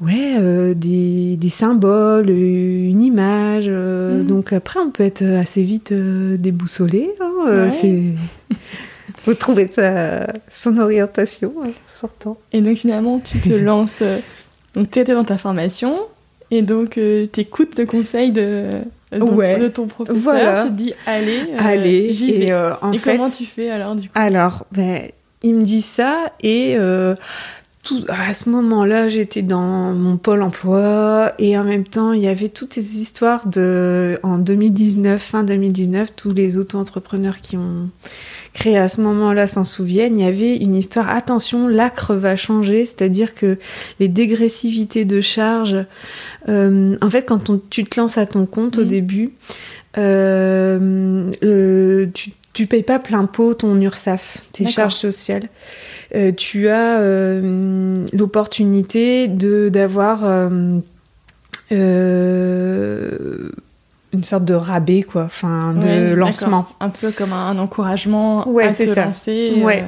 [0.00, 3.64] ouais, euh, des, des symboles, une image.
[3.68, 4.22] euh.
[4.22, 4.26] Mm.
[4.26, 7.10] Donc après, on peut être assez vite euh, déboussolé.
[7.20, 7.70] hein, Ouais.
[7.70, 8.14] c'est-
[9.22, 12.38] faut trouver sa, son orientation hein, en sortant.
[12.52, 14.02] Et donc, finalement, tu te lances.
[14.74, 15.96] donc, tu étais dans ta formation.
[16.50, 18.80] Et donc, tu écoutes le conseil de,
[19.12, 19.58] de, ton- Ouais.
[19.58, 20.20] de ton professeur.
[20.20, 20.62] Voilà.
[20.64, 22.50] Tu te dis, allez, euh, Allez, j'y et vais.
[22.52, 24.12] euh, en et fait, comment tu fais alors, du coup?
[24.16, 25.02] alors, ben,
[25.42, 27.14] il me dit ça et euh,
[27.82, 32.28] tout, à ce moment-là, j'étais dans mon pôle emploi et en même temps, il y
[32.28, 37.88] avait toutes ces histoires de, en 2019, fin 2019, tous les auto-entrepreneurs qui ont
[38.52, 40.18] créé à ce moment-là s'en souviennent.
[40.18, 43.58] Il y avait une histoire, attention, l'acre va changer, c'est-à-dire que
[44.00, 45.76] les dégressivités de charges,
[46.48, 48.88] euh, en fait, quand on- tu te lances à ton compte au Mhm.
[48.88, 49.30] début,
[49.98, 51.30] euh,
[52.12, 55.48] tu, tu payes pas plein pot ton URSAF, tes charges sociales.
[56.16, 60.24] Euh, tu as euh, l'opportunité de d'avoir
[61.72, 63.50] euh,
[64.12, 66.66] une sorte de rabais, quoi, enfin, de lancement.
[66.80, 69.06] Un peu comme un, encouragement ouais, à te ça.
[69.06, 69.54] lancer.
[69.62, 69.84] Ouais.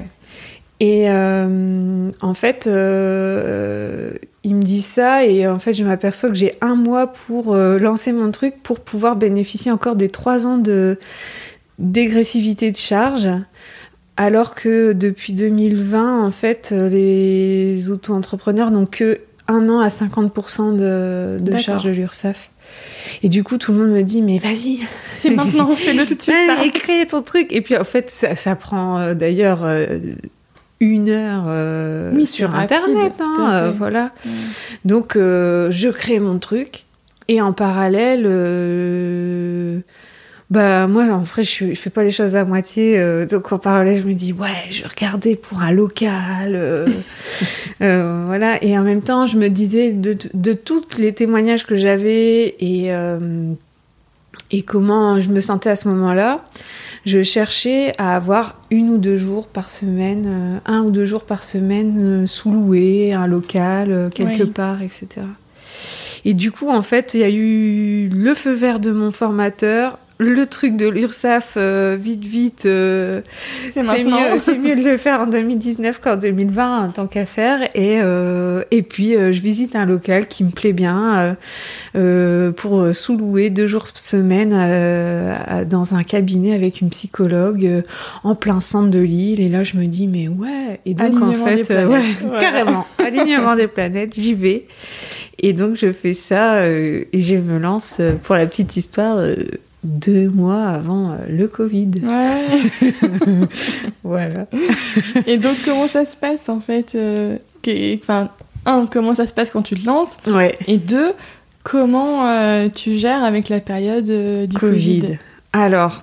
[0.80, 6.74] Et en fait, il me dit ça et en fait, je m'aperçois que j'ai un
[6.74, 10.98] mois pour lancer mon truc pour pouvoir bénéficier encore des trois ans de
[11.78, 13.28] dégressivité de charge.
[14.16, 21.38] Alors que depuis 2020, en fait, les auto-entrepreneurs n'ont que un an à 50% de,
[21.40, 22.50] de charge de l'URSSAF.
[23.22, 24.80] Et du coup, tout le monde me dit, mais vas-y.
[25.18, 26.34] C'est maintenant, fais-le tout de suite.
[26.34, 27.52] Ouais, ton truc.
[27.52, 29.98] Et puis, en fait, ça, prend euh, d'ailleurs euh,
[30.80, 33.12] une heure euh, sur Internet.
[33.20, 34.12] Hein, voilà.
[34.84, 36.84] Donc, je crée mon truc.
[37.28, 38.24] Et en parallèle,
[40.52, 43.58] bah moi en vrai je, je fais pas les choses à moitié euh, donc en
[43.58, 46.88] parallèle je me dis ouais je regardais pour un local euh,
[47.80, 48.62] euh, voilà.
[48.62, 52.90] Et en même temps je me disais de, de tous les témoignages que j'avais et
[54.50, 56.44] et comment je me sentais à ce moment-là
[57.06, 61.44] je cherchais à avoir une ou deux jours par semaine un ou deux jours par
[61.44, 65.22] semaine sous loué un local quelque part etc
[66.24, 69.98] et du coup, en fait, il y a eu le feu vert de mon formateur,
[70.18, 73.20] le truc de l'URSAF, euh, vite, vite, euh,
[73.72, 77.62] c'est mieux, c'est mieux de le faire en 2019 qu'en 2020, en tant qu'à faire.
[77.74, 81.36] Et, euh, et puis, je visite un local qui me plaît bien
[82.56, 84.50] pour sous-louer deux jours semaine
[85.68, 87.82] dans un cabinet avec une psychologue
[88.24, 89.40] en plein centre de l'île.
[89.40, 90.80] Et là, je me dis, mais ouais.
[90.86, 91.64] Et donc, en fait,
[92.40, 94.66] carrément, alignement des planètes, j'y vais.
[95.38, 99.18] Et donc, je fais ça et je me lance pour la petite histoire
[99.84, 101.90] deux mois avant euh, le Covid.
[102.02, 102.88] Ouais.
[104.04, 104.46] voilà.
[105.26, 107.38] Et donc, comment ça se passe en fait euh,
[108.00, 108.28] Enfin,
[108.64, 110.16] un, comment ça se passe quand tu te lances?
[110.26, 110.56] Ouais.
[110.66, 111.12] Et deux,
[111.64, 115.18] comment euh, tu gères avec la période du Covid?
[115.52, 116.02] Alors,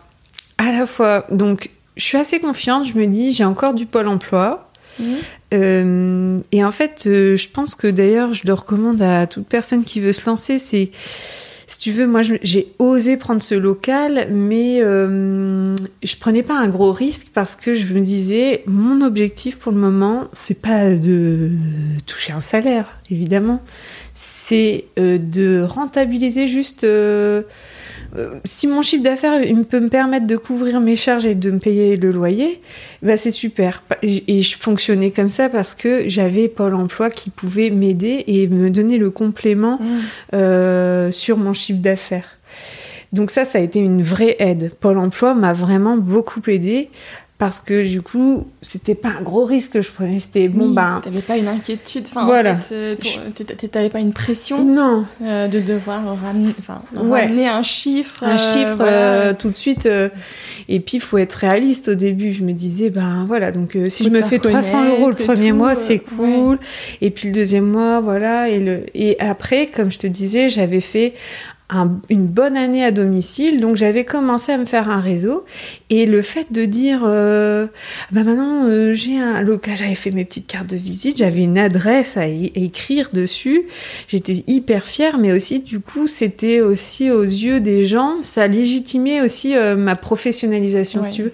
[0.58, 4.08] à la fois, donc, je suis assez confiante, je me dis, j'ai encore du pôle
[4.08, 4.66] emploi.
[5.00, 6.42] Mmh.
[6.52, 10.12] et en fait, je pense que d'ailleurs, je le recommande à toute personne qui veut
[10.12, 10.92] se lancer, c'est
[11.70, 16.68] si tu veux, moi, j'ai osé prendre ce local, mais euh, je prenais pas un
[16.68, 21.52] gros risque parce que je me disais, mon objectif pour le moment, c'est pas de
[22.08, 23.62] toucher un salaire, évidemment,
[24.16, 26.86] c'est euh, de rentabiliser juste.
[26.86, 27.44] Euh,
[28.44, 31.96] si mon chiffre d'affaires peut me permettre de couvrir mes charges et de me payer
[31.96, 32.62] le loyer,
[33.02, 33.84] bah c'est super.
[34.02, 38.70] Et je fonctionnais comme ça parce que j'avais Pôle Emploi qui pouvait m'aider et me
[38.70, 39.86] donner le complément mmh.
[40.36, 42.38] euh, sur mon chiffre d'affaires.
[43.12, 44.72] Donc ça, ça a été une vraie aide.
[44.80, 46.90] Pôle Emploi m'a vraiment beaucoup aidé
[47.40, 50.20] parce que du coup, c'était pas un gros risque que je prenais.
[50.20, 51.00] C'était bon, ben.
[51.02, 52.56] T'avais pas une inquiétude, enfin, voilà.
[52.56, 54.62] En fait, t'avais pas une pression.
[54.62, 55.06] Non.
[55.24, 58.26] Euh, de devoir ramener, enfin, ramener un chiffre.
[58.26, 59.88] Un euh, chiffre euh, tout de suite.
[60.68, 62.34] et puis, il faut être réaliste au début.
[62.34, 65.76] Je me disais, ben voilà, donc si je me fais 300 euros le premier mois,
[65.76, 66.60] c'est cool.
[67.00, 68.50] Et puis le deuxième mois, voilà.
[68.50, 68.84] Et, le...
[68.94, 71.14] et après, comme je te disais, j'avais fait
[72.10, 75.46] une bonne année à domicile, donc j'avais commencé à me faire un réseau.
[75.92, 77.68] Et le fait de dire, euh,
[78.12, 81.60] bah maintenant euh, j'ai un local, j'avais fait mes petites cartes de visite, j'avais une
[81.60, 83.64] adresse à, écrire dessus,
[84.08, 89.22] j'étais hyper fière, mais aussi du coup c'était aussi aux yeux des gens, ça légitimait
[89.22, 91.34] aussi euh, ma professionnalisation, si tu veux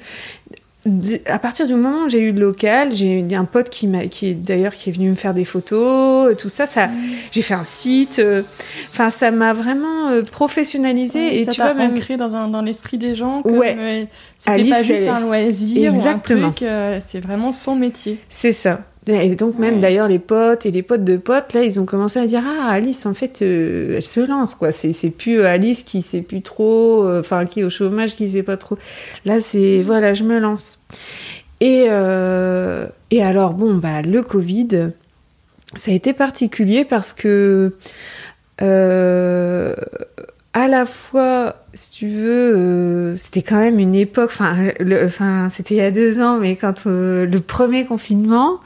[1.26, 4.06] à partir du moment où j'ai eu le local, j'ai eu un pote qui m'a,
[4.06, 6.94] qui d'ailleurs qui est venu me faire des photos, tout ça, ça, mm.
[7.32, 8.20] j'ai fait un site.
[8.20, 8.44] Euh,
[8.92, 13.00] enfin, ça m'a vraiment euh, professionnalisé et tu vois même ancré dans, un, dans l'esprit
[13.00, 13.42] des gens.
[13.42, 13.76] Comme, ouais.
[13.80, 14.06] Euh,
[14.38, 16.42] c'était pas juste un loisir Exactement.
[16.42, 17.04] ou un truc.
[17.06, 18.20] c'est vraiment son métier.
[18.30, 18.82] C'est ça.
[19.08, 22.18] Et donc même d'ailleurs les potes et les potes de potes là ils ont commencé
[22.18, 24.72] à dire ah Alice en fait euh, elle se lance quoi.
[24.72, 28.30] C'est plus euh, Alice qui sait plus trop euh, enfin qui est au chômage qui
[28.30, 28.78] sait pas trop.
[29.24, 30.80] Là c'est voilà je me lance.
[31.62, 34.90] Et et alors bon bah le Covid
[35.76, 37.74] ça a été particulier parce que
[40.56, 44.32] à la fois, si tu veux, euh, c'était quand même une époque.
[44.34, 44.70] Enfin,
[45.06, 48.62] enfin, c'était il y a deux ans, mais quand euh, le premier confinement,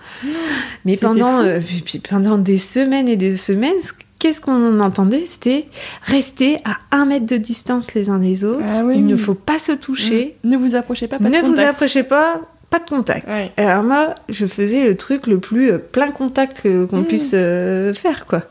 [0.86, 3.76] mais pendant, euh, puis, pendant des semaines et des semaines,
[4.20, 5.24] qu'est-ce qu'on entendait?
[5.26, 5.66] C'était
[6.04, 8.66] rester à un mètre de distance les uns des autres.
[8.70, 10.36] Ah il ne faut pas se toucher.
[10.44, 10.50] Mmh.
[10.50, 11.18] Ne vous approchez pas.
[11.18, 12.42] pas ne vous approchez pas.
[12.70, 13.28] Pas de contact.
[13.58, 17.06] Alors moi, je faisais le truc le plus plein contact qu'on mmh.
[17.06, 18.44] puisse faire, quoi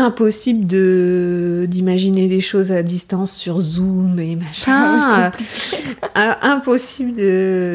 [0.00, 5.30] impossible de d'imaginer des choses à distance sur Zoom et machin.
[6.14, 7.16] Ah, impossible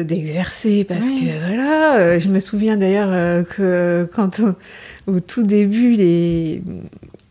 [0.04, 4.40] d'exercer parce que voilà, euh, je me souviens d'ailleurs euh, que quand
[5.06, 6.62] au, tout début les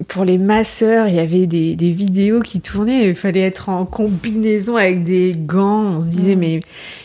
[0.08, 3.10] pour les masseurs, il y avait des, des, vidéos qui tournaient.
[3.10, 5.98] Il fallait être en combinaison avec des gants.
[5.98, 6.40] On se disait, mm.
[6.40, 6.60] mais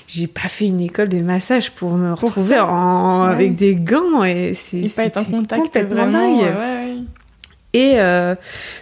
[0.07, 4.25] j'ai pas fait une école de massage pour me retrouver en, avec des gants.
[4.25, 6.53] Et c'est pas être en contact complètement dingue.
[7.73, 8.35] Et euh,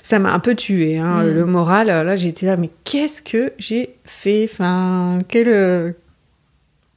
[0.02, 1.34] ça m'a un peu tué, hein, mm.
[1.34, 1.86] le moral.
[1.88, 4.48] Là, j'étais là, mais qu'est-ce que j'ai fait?
[4.50, 5.48] Enfin, quel.
[5.48, 5.92] Euh,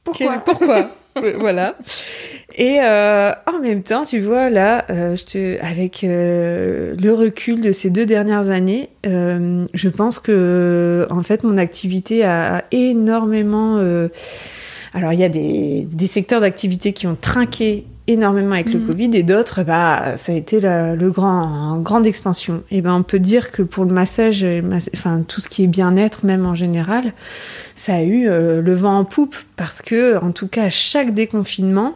[0.04, 0.38] pourquoi?
[0.38, 0.90] Pourquoi?
[1.40, 1.76] Voilà.
[2.56, 7.60] Et euh, en même temps, tu vois, là, euh, je te, avec euh, le recul
[7.60, 13.76] de ces deux dernières années, euh, je pense que, en fait, mon activité a, énormément.
[14.94, 18.86] alors, il y a des, des secteurs d'activité qui ont trinqué énormément avec le mm.
[18.86, 22.62] Covid et d'autres, bah, ça a été la, le grand, grande expansion.
[22.70, 24.44] Et ben, on peut dire que pour le massage,
[24.94, 27.12] enfin, tout ce qui est bien-être, même en général,
[27.74, 31.94] ça a eu le vent en poupe parce que, en tout cas, chaque déconfinement,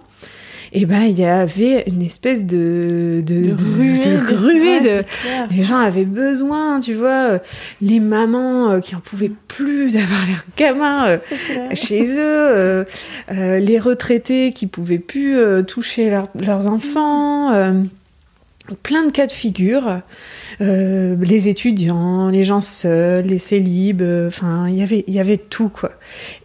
[0.77, 5.03] et ben il y avait une espèce de de, ruée, de,
[5.51, 7.39] les gens avaient besoin tu vois euh,
[7.81, 11.19] les mamans euh, qui en pouvaient plus d'avoir leurs gamins euh,
[11.73, 12.85] chez eux
[13.31, 17.53] les retraités qui pouvaient plus toucher leurs enfants
[18.75, 20.01] plein de cas de figure
[20.63, 25.21] euh, les étudiants, les gens seuls, les célibes, euh, enfin, il y avait, il y
[25.21, 25.93] avait tout, quoi.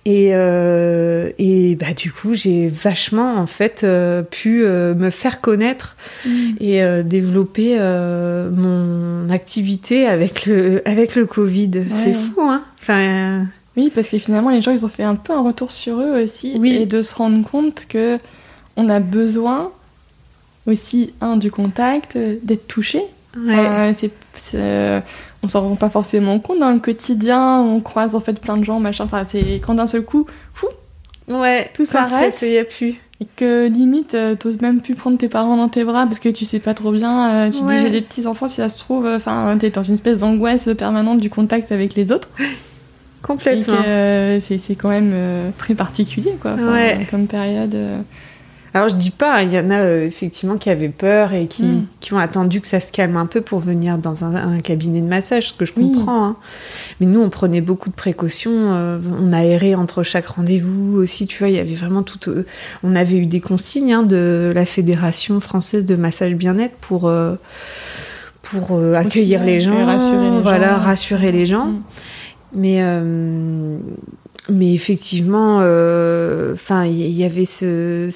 [0.03, 3.85] Et, euh, et bah, du coup, j'ai vachement, en fait,
[4.29, 5.95] pu me faire connaître
[6.25, 6.51] mm.
[6.59, 11.71] et développer mon activité avec le, avec le Covid.
[11.91, 13.45] C'est fou, hein enfin,
[13.77, 16.21] Oui, parce que finalement, les gens, ils ont fait un peu un retour sur eux
[16.21, 16.75] aussi, oui.
[16.75, 18.17] et de se rendre compte que
[18.75, 19.71] on a besoin
[20.67, 23.01] aussi, un, du contact, d'être touché,
[23.37, 23.93] Ouais.
[23.93, 24.11] c'est,
[25.43, 28.63] on s'en rend pas forcément compte dans le quotidien, on croise en fait plein de
[28.63, 29.05] gens, machin.
[29.05, 30.67] Enfin, c'est quand d'un seul coup, fou,
[31.29, 32.37] ouais, tout s'arrête.
[32.41, 32.95] Il y a plus.
[33.21, 36.29] Et que limite, euh, t'oses même plus prendre tes parents dans tes bras parce que
[36.29, 37.29] tu sais pas trop bien.
[37.29, 39.83] Euh, tu dis j'ai des petits enfants, si ça se trouve, euh, enfin, t'es dans
[39.83, 42.29] une espèce d'angoisse permanente du contact avec les autres.
[43.21, 43.77] Complètement.
[43.83, 45.13] c'est, c'est quand même
[45.57, 46.55] très particulier, quoi,
[47.09, 47.77] comme période.
[48.73, 51.47] Alors je dis pas, hein, il y en a euh, effectivement qui avaient peur et
[51.47, 51.87] qui, mm.
[51.99, 55.07] qui, ont attendu que ça se calme un peu pour venir dans un, cabinet de
[55.07, 56.25] massage, ce que je comprends.
[56.25, 56.35] Hein.
[56.99, 58.51] Mais nous, on prenait beaucoup de précautions.
[58.53, 61.27] Euh, on aérait entre chaque rendez-vous aussi.
[61.27, 62.29] Tu vois, il y avait vraiment tout.
[62.29, 62.45] Euh,
[62.83, 67.11] on avait eu des consignes hein, de la Fédération française de massage bien-être pour
[68.41, 70.83] pour accueillir les gens, rassurer les voilà, gens.
[70.83, 71.65] rassurer les gens.
[71.67, 71.81] Mm.
[72.53, 72.81] Mais
[74.49, 78.09] mais effectivement, euh, enfin, il y, avait ce,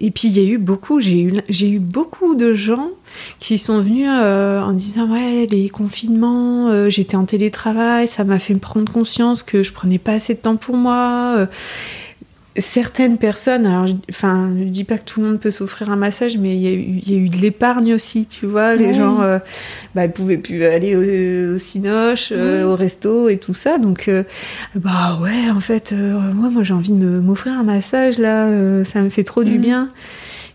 [0.00, 2.90] et puis il y a eu beaucoup, j'ai eu, j'ai eu beaucoup de gens
[3.38, 8.40] qui sont venus euh, en disant ouais les confinements, euh, j'étais en télétravail, ça m'a
[8.40, 11.46] fait prendre conscience que je prenais pas assez de temps pour moi
[12.56, 16.38] certaines personnes, alors, enfin, je dis pas que tout le monde peut s'offrir un massage,
[16.38, 18.76] mais il y, y, a eu de l'épargne aussi, tu vois.
[18.76, 19.38] Les gens, euh,
[19.94, 23.78] bah, pouvaient plus aller au, au cinoche, euh, au resto et tout ça.
[23.78, 24.22] Donc, euh,
[24.76, 29.08] bah ouais, en fait, moi, moi j'ai envie de m'offrir un massage là, ça me
[29.08, 29.88] fait trop du bien.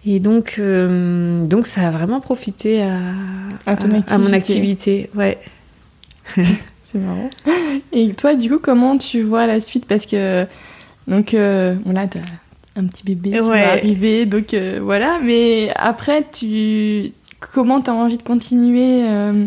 [0.06, 2.98] Et donc, donc, ça a vraiment profité à,
[3.66, 3.76] à,
[4.08, 5.38] à mon activité, ouais.
[6.92, 7.30] C'est marrant.
[7.92, 9.86] Et toi, du coup, comment tu vois la suite?
[9.86, 10.48] Parce que
[11.10, 12.20] donc, euh, là, t'as
[12.76, 15.20] un petit bébé qui va arriver, donc euh, voilà.
[15.22, 17.12] Mais après, tu...
[17.54, 19.46] comment tu as envie de continuer euh,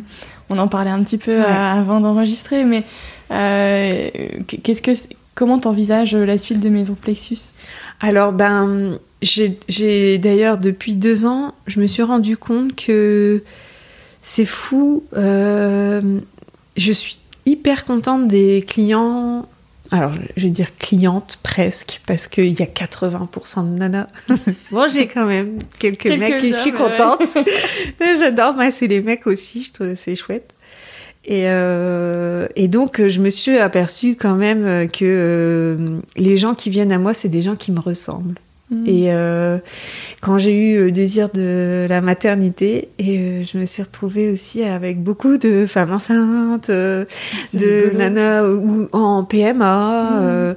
[0.51, 2.85] On en parlait un petit peu avant d'enregistrer, mais
[3.31, 4.91] qu'est-ce que,
[5.37, 7.53] comment t'envisages la suite de Maison Plexus?
[8.01, 13.45] Alors, ben, j'ai d'ailleurs, depuis deux ans, je me suis rendu compte que
[14.21, 15.05] c'est fou.
[15.15, 16.13] je
[16.93, 19.47] suis hyper contente des clients
[19.93, 24.09] alors je vais dire cliente presque, parce qu'il y a 80% de nanas.
[24.71, 27.23] bon, j'ai quand même quelques, mecs et je suis contente.
[28.19, 30.55] J'adore c'est les mecs aussi, je trouve c'est chouette.
[31.25, 36.69] Et, euh, et, donc, je me suis aperçue quand même que euh, les gens qui
[36.69, 38.41] viennent à moi, c'est des gens qui me ressemblent.
[38.73, 38.85] Mm.
[38.87, 39.59] Et euh,
[40.23, 44.65] quand j'ai eu le désir de la maternité, et euh, je me suis retrouvée aussi
[44.65, 47.05] avec beaucoup de femmes enceintes, euh,
[47.55, 50.55] de nanas ou en PMA.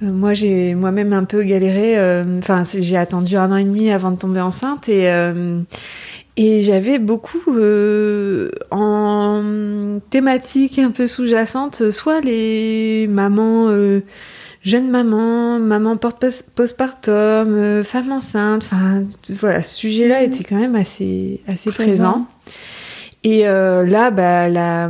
[0.00, 0.10] Mm.
[0.10, 1.98] moi, j'ai moi-même un peu galéré.
[2.38, 5.08] Enfin, j'ai attendu un an et demi avant de tomber enceinte et
[6.40, 7.58] et j'avais beaucoup
[8.70, 13.68] en thématique un peu sous-jacente, soit les mamans
[14.62, 18.62] jeune maman, maman postpartum, euh, femme enceinte.
[18.64, 20.32] Enfin, voilà, ce sujet-là mhm.
[20.32, 22.26] était quand même assez, assez présent.
[23.24, 24.88] Et euh, là, bah, la,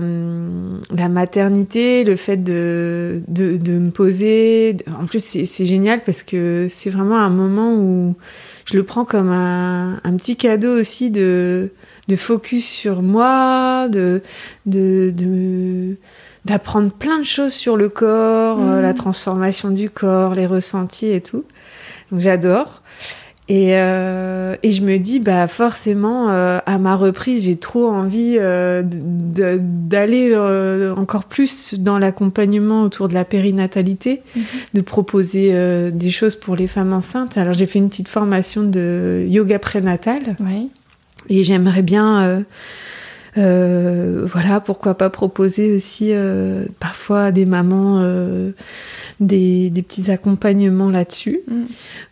[0.94, 6.66] la, maternité, le fait de, de, de me poser, en plus c'est génial parce que
[6.68, 8.16] c'est vraiment un moment où
[8.66, 11.70] je le prends comme un, un petit cadeau aussi de,
[12.08, 14.22] de focus sur moi, de,
[14.66, 15.96] de, de
[16.48, 21.20] d'apprendre plein de choses sur le corps, euh, la transformation du corps, les ressentis et
[21.20, 21.44] tout.
[22.10, 22.82] Donc j'adore.
[23.50, 28.36] Et, euh, et, je me dis, bah forcément, euh, à ma reprise, j'ai trop envie
[28.38, 30.36] euh, d'aller
[30.94, 34.42] encore plus dans l'accompagnement autour de la périnatalité, mhm.
[34.74, 37.38] de proposer des choses pour les femmes enceintes.
[37.38, 40.36] Alors j'ai fait une petite formation de yoga prénatal.
[40.40, 40.68] Oui.
[41.30, 42.44] Et j'aimerais bien
[43.38, 48.50] euh, voilà, pourquoi pas proposer aussi euh, parfois à des mamans euh,
[49.20, 51.40] des, des, petits accompagnements là-dessus.
[51.48, 51.64] Mm.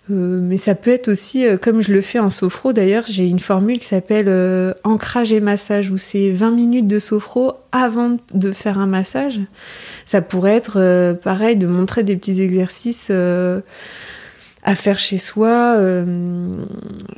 [0.08, 3.78] mais ça peut être aussi, comme je le fais en sophro d'ailleurs, j'ai une formule
[3.78, 8.86] qui s'appelle ancrage et massage, où c'est 20 minutes de sophro avant de faire un
[8.86, 9.40] massage.
[10.04, 13.10] Ça pourrait être pareil, de montrer des petits exercices
[14.66, 16.04] à faire chez soi, euh,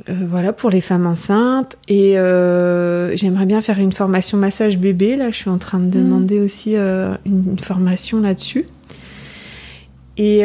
[0.07, 1.77] euh, voilà, pour les femmes enceintes.
[1.87, 5.15] Et euh, j'aimerais bien faire une formation massage bébé.
[5.15, 5.89] Là, je suis en train de mm.
[5.91, 8.67] demander aussi une, une, formation là-dessus.
[10.17, 10.43] Et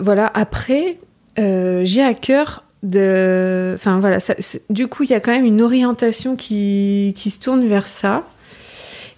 [0.00, 0.98] voilà, après,
[1.36, 3.72] j'ai à cœur de.
[3.74, 4.34] Enfin, voilà, ça,
[4.68, 8.24] du coup, il y a quand même une orientation qui, qui se tourne vers ça.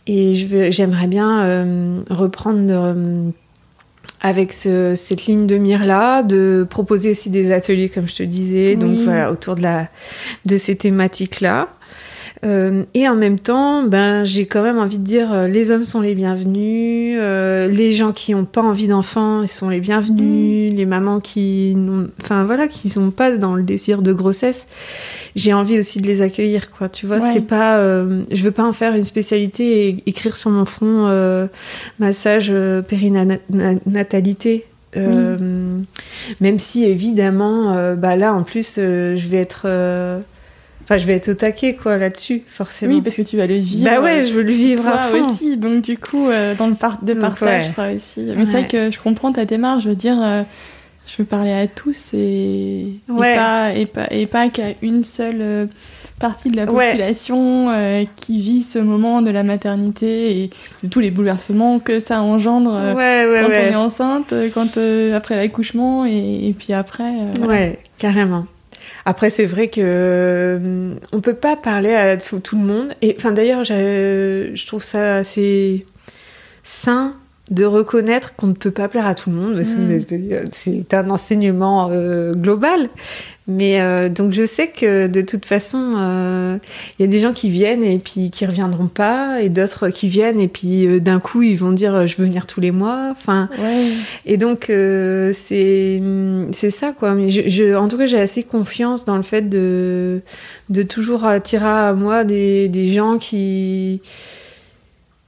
[0.06, 0.34] Et
[0.70, 2.94] j'aimerais bien reprendre
[4.20, 8.22] avec ce, cette ligne de mire là, de proposer aussi des ateliers comme je te
[8.22, 8.76] disais, oui.
[8.76, 9.88] donc voilà autour de la
[10.44, 11.68] de ces thématiques là.
[12.43, 15.84] Euh, et en même temps, ben, j'ai quand même envie de dire, euh, les hommes
[15.84, 20.76] sont les bienvenus, euh, les gens qui n'ont pas envie d'enfants, sont les bienvenus, mmh.
[20.76, 21.76] les mamans qui,
[22.22, 24.68] enfin voilà, qui sont pas dans le désir de grossesse,
[25.36, 26.88] j'ai envie aussi de les accueillir, quoi.
[26.88, 27.30] Tu vois, ouais.
[27.30, 31.49] c'est pas, je veux pas en faire une spécialité et écrire sur mon front
[31.99, 32.53] massage
[32.88, 34.64] périnatalité.
[34.97, 39.66] Même si évidemment, bah là en plus, je vais être
[40.91, 42.95] Enfin, je vais être au taquet, quoi, là-dessus, forcément.
[42.95, 43.88] Oui, parce que tu vas le vivre.
[43.88, 45.30] Bah ouais, je veux le vivre toi à fond.
[45.30, 45.57] aussi.
[45.57, 47.72] Donc, du coup, euh, dans le part de donc, partage, ouais.
[47.72, 48.22] ça aussi.
[48.22, 48.45] Mais ouais.
[48.45, 49.84] c'est vrai que je comprends ta démarche.
[49.84, 50.43] Je veux dire, euh,
[51.07, 53.32] je veux parler à tous et, ouais.
[53.32, 55.66] et pas, et pas, et pas qu'à une seule euh,
[56.18, 60.51] partie de la population euh, qui vit ce moment de la maternité et
[60.82, 64.78] de tous les bouleversements que ça engendre euh, quand on est enceinte, quand
[65.14, 67.12] après l'accouchement et, et, puis après.
[67.38, 67.53] Voilà.
[67.53, 68.47] Ouais, carrément.
[69.05, 72.88] Après, c'est vrai que euh, on peut pas parler à tout, tout le monde.
[73.03, 75.84] Et enfin, d'ailleurs, je trouve ça assez
[76.62, 77.14] sain
[77.51, 79.59] de reconnaître qu'on ne peut pas plaire à tout le monde.
[79.59, 80.48] Mmh.
[80.53, 82.88] C'est un enseignement euh, global.
[83.51, 86.59] Mais euh, donc je sais que de toute façon, il euh,
[87.01, 90.40] y a des gens qui viennent et puis qui reviendront pas, et d'autres qui viennent
[90.40, 93.09] et puis euh, d'un coup ils vont dire je veux venir tous les mois.
[93.11, 93.88] Enfin, ouais.
[94.24, 96.03] et donc c'est
[96.53, 97.14] c'est ça quoi.
[97.14, 100.22] Mais je, je en tout cas j'ai assez confiance dans le fait de
[100.68, 104.01] de toujours attirer à moi des des gens qui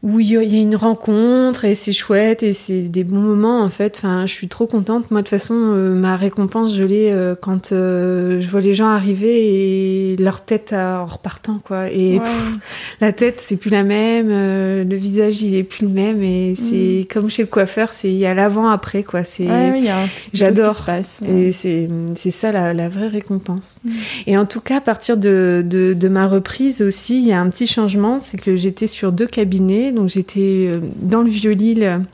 [0.03, 3.69] où il y a une rencontre et c'est chouette et c'est des bons moments en
[3.69, 3.95] fait.
[3.99, 5.13] Enfin, je suis trop contente.
[5.13, 8.75] Moi, de toute façon, euh, ma récompense, je l'ai euh, quand euh, je vois les
[8.75, 11.89] gens arriver et leur tête en repartant quoi.
[11.89, 12.19] Et ouais.
[12.19, 12.55] pff,
[13.01, 17.03] la tête, c'est plus la même, le visage, il est plus le même et c'est
[17.03, 17.13] mmh.
[17.13, 19.23] comme chez le coiffeur, c'est il y a l'avant après quoi.
[19.23, 19.89] C'est ouais, oui,
[20.33, 21.03] j'adore ouais.
[21.29, 23.77] et c'est c'est ça la, la, vraie récompense.
[23.85, 23.91] Mmh.
[24.27, 27.41] Et en tout cas, à partir de, de, de ma reprise aussi, il y a
[27.41, 32.05] un petit changement, c'est que j'étais sur deux cabinets donc j'étais euh, dans le Vieux-Lille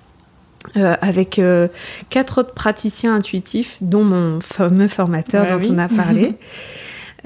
[0.77, 1.69] euh, avec euh,
[2.11, 5.71] quatre autres praticiens intuitifs, dont mon fameux formateur ouais, dont oui.
[5.73, 6.35] on a parlé.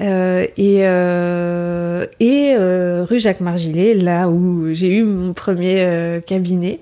[0.01, 6.79] Euh, et euh, et euh, rue Jacques Margilet, là où j'ai eu mon premier cabinet.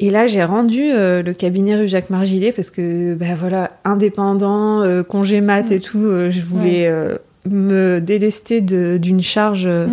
[0.00, 5.42] Et là, j'ai rendu le cabinet rue Jacques Margilet parce que, ben voilà, indépendant, congé
[5.42, 6.00] mat et tout,
[6.30, 9.88] je voulais ouais me délester d'une charge mmh.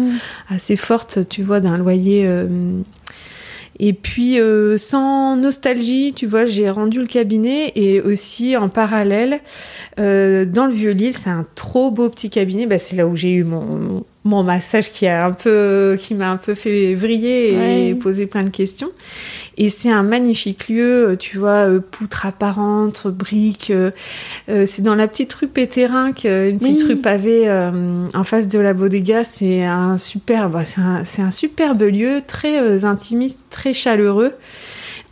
[0.49, 2.25] assez forte, tu vois, d'un loyer
[3.79, 9.39] et puis, euh, sans nostalgie, tu vois, j'ai rendu le cabinet et aussi en parallèle,
[9.99, 12.67] euh, dans le Vieux-Lille, c'est un trop beau petit cabinet.
[12.67, 16.29] Bah, c'est là où j'ai eu mon, mon massage qui a un peu, qui m'a
[16.29, 17.95] un peu fait vriller et ouais.
[17.95, 18.89] poser plein de questions.
[19.57, 23.71] Et c'est un magnifique lieu, euh, tu vois, euh, poutre apparente, briques.
[23.71, 23.91] Euh,
[24.65, 26.95] c'est dans la petite rue Pétérinque, une petite oui.
[26.95, 27.49] rue pavée
[28.13, 29.23] en face de la bodega.
[29.23, 34.33] C'est un superbe, c'est un, un, superbe lieu, très intimiste, très chaleureux.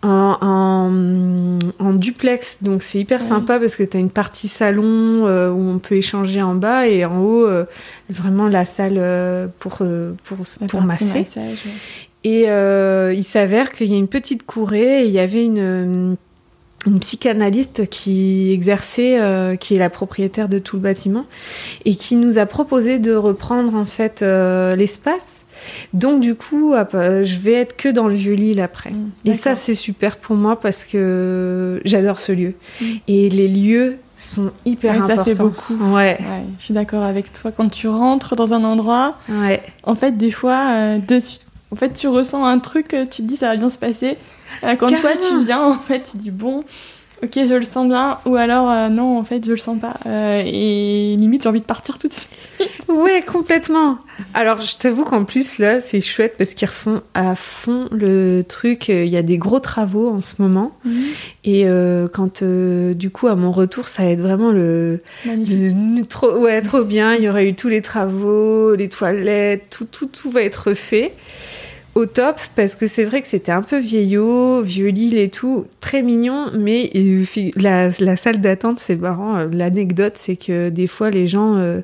[0.04, 2.64] En, en, en, duplex.
[2.64, 3.28] Donc c'est hyper ouais.
[3.28, 6.88] sympa parce que tu as une partie salon euh, où on peut échanger en bas
[6.88, 7.66] et en haut, euh,
[8.10, 9.84] vraiment la salle euh, pour,
[10.24, 10.38] pour,
[10.68, 11.20] pour masser.
[11.20, 11.72] Massage, ouais.
[12.24, 16.18] Et il s'avère qu'il y a une petite courée et il y avait une
[16.88, 21.26] une psychanalyste qui exerçait, euh, qui est la propriétaire de tout le bâtiment,
[21.86, 25.46] et qui nous a proposé de reprendre en fait euh, l'espace.
[25.94, 28.90] Donc du coup, je vais être que dans le vieux Lille après.
[28.90, 32.56] Mmh, et ça, c'est super pour moi parce que j'adore ce lieu.
[32.82, 32.86] Mmh.
[33.08, 35.16] Et les lieux sont hyper importants.
[35.18, 35.76] Ça fait beaucoup.
[35.94, 36.18] Ouais.
[36.58, 37.52] je suis d'accord avec toi.
[37.52, 39.62] Quand tu rentres dans un endroit, ouais.
[39.84, 43.22] en fait, des fois, euh, de suite, en fait, tu ressens un truc, tu te
[43.22, 44.18] dis ça va bien se passer.
[44.64, 46.64] Euh, quand toi tu viens, en fait, tu dis bon,
[47.24, 49.98] ok, je le sens bien, ou alors euh, non, en fait, je le sens pas.
[50.06, 52.32] Euh, et limite, j'ai envie de partir tout de suite.
[52.90, 54.00] ouais, complètement.
[54.34, 58.90] Alors, je t'avoue qu'en plus, là, c'est chouette parce qu'ils refont à fond le truc.
[58.90, 60.74] Il y a des gros travaux en ce moment.
[60.86, 61.04] Mhm.
[61.46, 61.66] Et
[62.14, 65.02] quand, du coup, à mon retour, ça va être vraiment le.
[65.26, 66.08] Magnifique.
[66.08, 67.16] trop, ouais, trop bien.
[67.16, 71.14] Il y aurait eu tous les travaux, les toilettes, tout, tout, tout va être refait
[71.96, 75.66] au top parce que c'est vrai que c'était un peu vieillot, vieux Lille et tout,
[75.80, 76.90] très mignon, mais
[77.58, 79.46] la, la salle d'attente, c'est marrant.
[79.52, 81.82] L'anecdote, c'est que des fois, les gens, euh,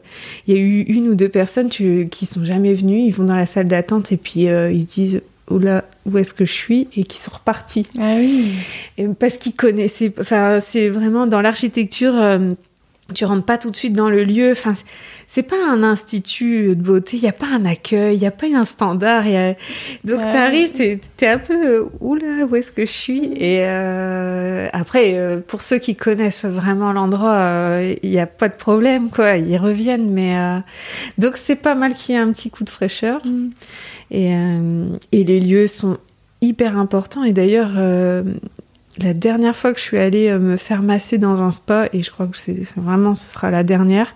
[0.48, 3.26] il y a eu une ou deux personnes tu, qui sont jamais venues, ils vont
[3.26, 6.54] dans la salle d'attente et puis euh, ils disent oh là, où est-ce que je
[6.54, 6.88] suis?
[6.96, 7.86] et qui sont repartis.
[8.00, 8.54] Ah oui.
[9.20, 12.16] parce qu'ils connaissaient, enfin, c'est vraiment dans l'architecture.
[12.16, 12.54] Euh,
[13.14, 14.52] tu rentres pas tout de suite dans le lieu.
[14.52, 14.74] Enfin,
[15.28, 18.32] c'est pas un institut de beauté, il n'y a pas un accueil, il n'y a
[18.32, 19.26] pas un standard.
[20.04, 23.26] Donc tu arrives, tu es, un peu euh, oula, où est-ce que je suis?
[23.36, 28.56] Et euh, après, euh, pour ceux qui connaissent vraiment l'endroit, il n'y a pas de
[28.56, 29.38] problème, quoi.
[29.38, 30.62] Ils reviennent, mais
[31.18, 33.26] donc c'est pas mal qu'il y ait un petit coup de fraîcheur.
[33.26, 33.50] Mm.
[34.12, 34.32] Et,
[35.12, 35.98] et les lieux sont
[36.40, 37.24] hyper importants.
[37.24, 37.72] Et d'ailleurs,
[39.02, 42.04] la dernière fois que je suis allée euh, me faire masser dans un spa, et
[42.04, 44.16] je crois que c'est vraiment ce sera la dernière,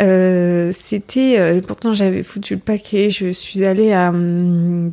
[0.00, 1.38] euh, c'était.
[1.38, 3.10] Euh, pourtant, j'avais foutu le paquet.
[3.10, 4.92] Je suis allée à hum,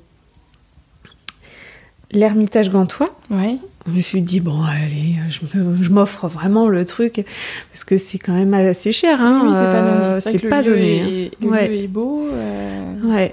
[2.11, 3.15] l'Ermitage Gantois.
[3.29, 3.57] Ouais.
[3.87, 7.25] Je me suis dit, bon, allez, je m'offre vraiment le truc,
[7.71, 9.21] parce que c'est quand même assez cher.
[9.21, 10.19] Hein, oui, c'est pas donné.
[10.19, 11.01] C'est pas donné.
[11.01, 11.37] Hein.
[11.41, 11.67] Le ouais.
[11.69, 12.27] lieu est beau.
[13.05, 13.31] Ouais.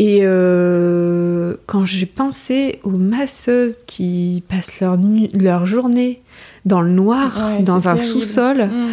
[0.00, 4.96] Et euh, quand j'ai pensé aux masseuses qui passent leur,
[5.38, 6.22] leur journée
[6.64, 8.88] dans le noir, dans un sous-sol, mm.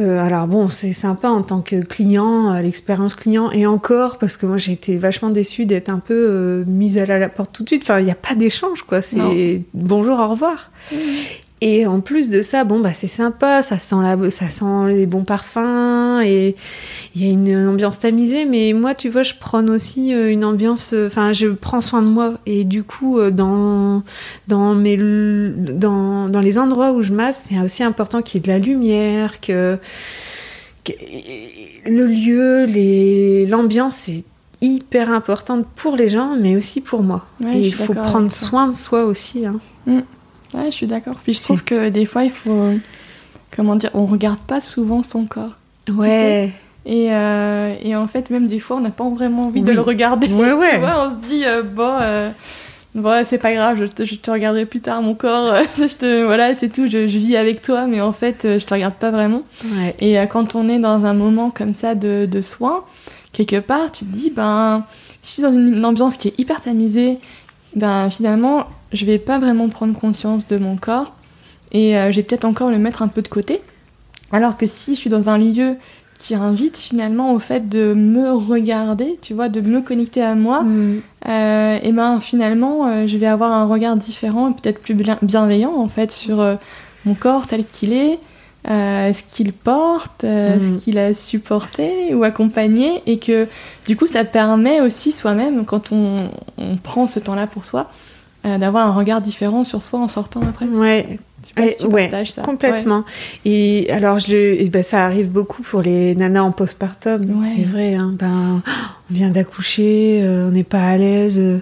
[0.00, 4.36] euh, alors bon, c'est sympa en tant que client, euh, l'expérience client, et encore, parce
[4.36, 7.68] que moi j'ai été vachement déçue d'être un peu mise à la, porte tout de
[7.68, 7.84] suite.
[7.84, 9.02] Enfin, il n'y a pas d'échange, quoi.
[9.02, 10.72] C'est bonjour, au revoir.
[10.90, 10.96] Mm.
[11.60, 15.06] Et en plus de ça, bon, bah, c'est sympa, ça sent, la, ça sent les
[15.06, 16.56] bons parfums et
[17.14, 18.44] il y a une ambiance tamisée.
[18.44, 22.02] Mais moi, tu vois, je prends aussi euh, une ambiance, euh, enfin, je prends soin
[22.02, 22.34] de moi.
[22.44, 24.02] Et du coup, euh, dans,
[24.48, 28.46] dans, mes, dans, dans les endroits où je masse, c'est aussi important qu'il y ait
[28.46, 29.78] de la lumière, que,
[31.86, 34.24] le lieu, l'ambiance est
[34.60, 37.26] hyper importante pour les gens, mais aussi pour moi.
[37.40, 39.46] et il faut prendre soin de soi aussi.
[39.46, 39.60] Hein.
[39.86, 40.00] Mm.
[40.54, 41.16] Ouais, je suis d'accord.
[41.22, 42.70] Puis je trouve que des fois, il faut.
[43.54, 45.56] Comment dire On regarde pas souvent son corps.
[45.88, 46.52] Ouais.
[46.86, 49.80] Et, euh, et, en fait, même des fois, on n'a pas vraiment envie de le
[49.80, 50.28] regarder.
[50.28, 50.74] Ouais, ouais.
[50.74, 52.30] Tu vois, on se dit, euh, bon, euh,
[52.94, 55.54] bon c'est pas grave, je te, je te, regarderai plus tard, mon corps.
[55.78, 58.74] je te, voilà, c'est tout, je, je, vis avec toi, mais en fait, je te
[58.74, 59.42] regarde pas vraiment.
[59.76, 59.94] Ouais.
[59.98, 62.84] Et quand on est dans un moment comme ça de, de soins,
[63.32, 64.84] quelque part, tu te dis, ben,
[65.22, 67.18] si je suis dans une, une ambiance qui est hyper tamisée,
[67.76, 71.12] ben finalement, je vais pas vraiment prendre conscience de mon corps
[71.72, 73.60] et euh, je vais peut-être encore le mettre un peu de côté.
[74.32, 75.76] Alors que si je suis dans un lieu
[76.18, 80.62] qui invite finalement au fait de me regarder, tu vois, de me connecter à moi,
[80.62, 81.02] mm.
[81.28, 85.74] euh, et ben finalement euh, je vais avoir un regard différent et peut-être plus bienveillant
[85.74, 86.56] en fait sur
[87.04, 88.20] mon corps tel qu'il est,
[88.68, 90.60] ce qu'il porte, mm.
[90.60, 93.48] ce qu'il a supporté ou accompagné, et que
[93.86, 97.90] du coup ça permet aussi soi-même quand on, on prend ce temps-là pour soi,
[98.44, 100.66] euh, d'avoir un regard différent sur soi en sortant après.
[100.66, 101.18] Ouais.
[101.56, 102.42] ouais, ça.
[102.42, 103.04] complètement.
[103.44, 107.44] Et alors, je le, ben, ça arrive beaucoup pour les nanas en postpartum.
[107.46, 107.94] C'est vrai.
[107.94, 108.62] Hein, ben,
[109.10, 111.38] on vient d'accoucher, euh, on n'est pas à l'aise.
[111.38, 111.60] Euh,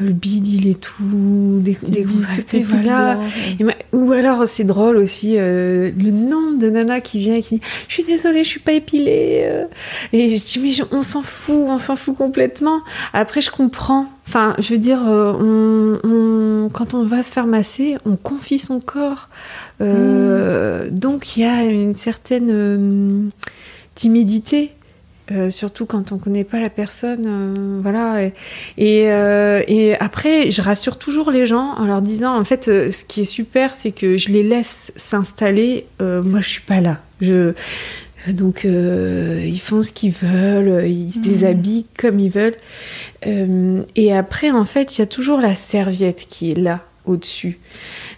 [0.00, 3.18] le bide il est tout décontracté, voilà.
[3.92, 7.62] ou alors c'est drôle aussi euh, le nombre de nanas qui vient et qui dit
[7.88, 9.64] je suis désolée je suis pas épilée euh.
[10.12, 12.80] et je dis mais on s'en fout on s'en fout complètement
[13.12, 17.96] après je comprends enfin je veux dire euh, on, quand on va se faire masser
[18.04, 19.28] on confie son corps
[19.80, 20.90] mm.
[20.90, 23.30] donc il y a une certaine
[23.96, 24.72] timidité
[25.30, 28.22] euh, surtout quand on connaît pas la personne, euh, voilà.
[28.24, 28.32] Et,
[29.10, 33.22] euh, et, après, je rassure toujours les gens en leur disant, en fait, ce qui
[33.22, 35.86] est super, c'est que je les laisse s'installer.
[36.00, 36.98] moi, je suis pas là.
[37.20, 37.52] Je
[38.26, 41.22] donc ils font ce qu'ils veulent, ils se mmh.
[41.22, 42.56] déshabillent comme ils veulent.
[43.24, 47.58] et après, en fait, il y a toujours la serviette qui est là au-dessus.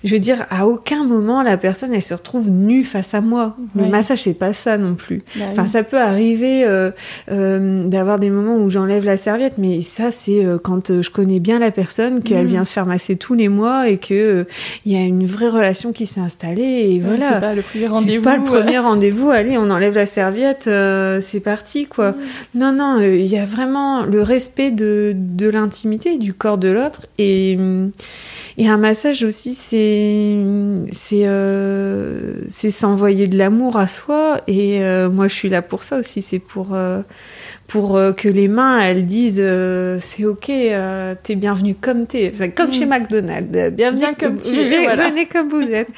[0.03, 3.57] Je veux dire, à aucun moment la personne elle se retrouve nue face à moi.
[3.77, 5.23] Le massage c'est pas ça non plus.
[5.37, 6.91] Bah enfin, ça peut arriver euh,
[7.31, 11.39] euh, d'avoir des moments où j'enlève la serviette, mais ça c'est euh, quand je connais
[11.39, 12.49] bien la personne, qu'elle mm.
[12.49, 14.47] vient se faire masser tous les mois et que
[14.87, 17.35] il y a une vraie relation qui s'est installée et voilà.
[17.35, 18.25] C'est pas le premier rendez-vous.
[18.25, 19.31] pas le premier rendez-vous.
[19.31, 22.13] Allez, on enlève la serviette, c'est parti quoi.
[22.13, 22.17] Mm.
[22.55, 27.07] Non non, il y a vraiment le respect de, de l'intimité du corps de l'autre
[27.19, 27.59] et
[28.61, 29.90] et un massage aussi, c'est
[30.91, 34.41] c'est euh, c'est s'envoyer de l'amour à soi.
[34.47, 36.23] Et euh, moi, je suis là pour ça aussi.
[36.23, 37.03] C'est pour euh,
[37.67, 39.43] pour que les mains, elles disent
[40.01, 42.33] c'est ok, t'es bienvenue comme t'es.
[42.57, 42.89] Comme chez mm.
[42.89, 44.97] McDonald's, bienvenue comme tu es.
[44.97, 45.89] Venez comme vous êtes.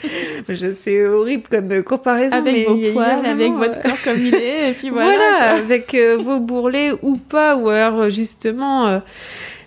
[0.79, 4.73] c'est horrible comme comparaison, avec mais vos poils, avec votre corps comme il est, et
[4.73, 5.13] puis voilà.
[5.17, 9.01] Voilà, avec vos bourrelets ou pas, ou alors justement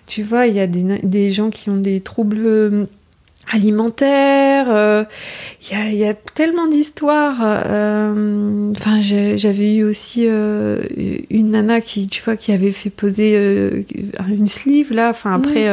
[0.06, 2.86] tu vois, il y a des, gens qui ont des troubles
[3.46, 4.66] euh, alimentaires.
[4.68, 5.04] Euh,
[5.70, 7.38] il y, a, tellement d'histoires.
[7.42, 13.34] Euh, enfin, j'avais eu aussi une nana qui, tu vois, qui avait fait poser
[14.28, 15.10] une sleeve là.
[15.10, 15.68] Enfin, après.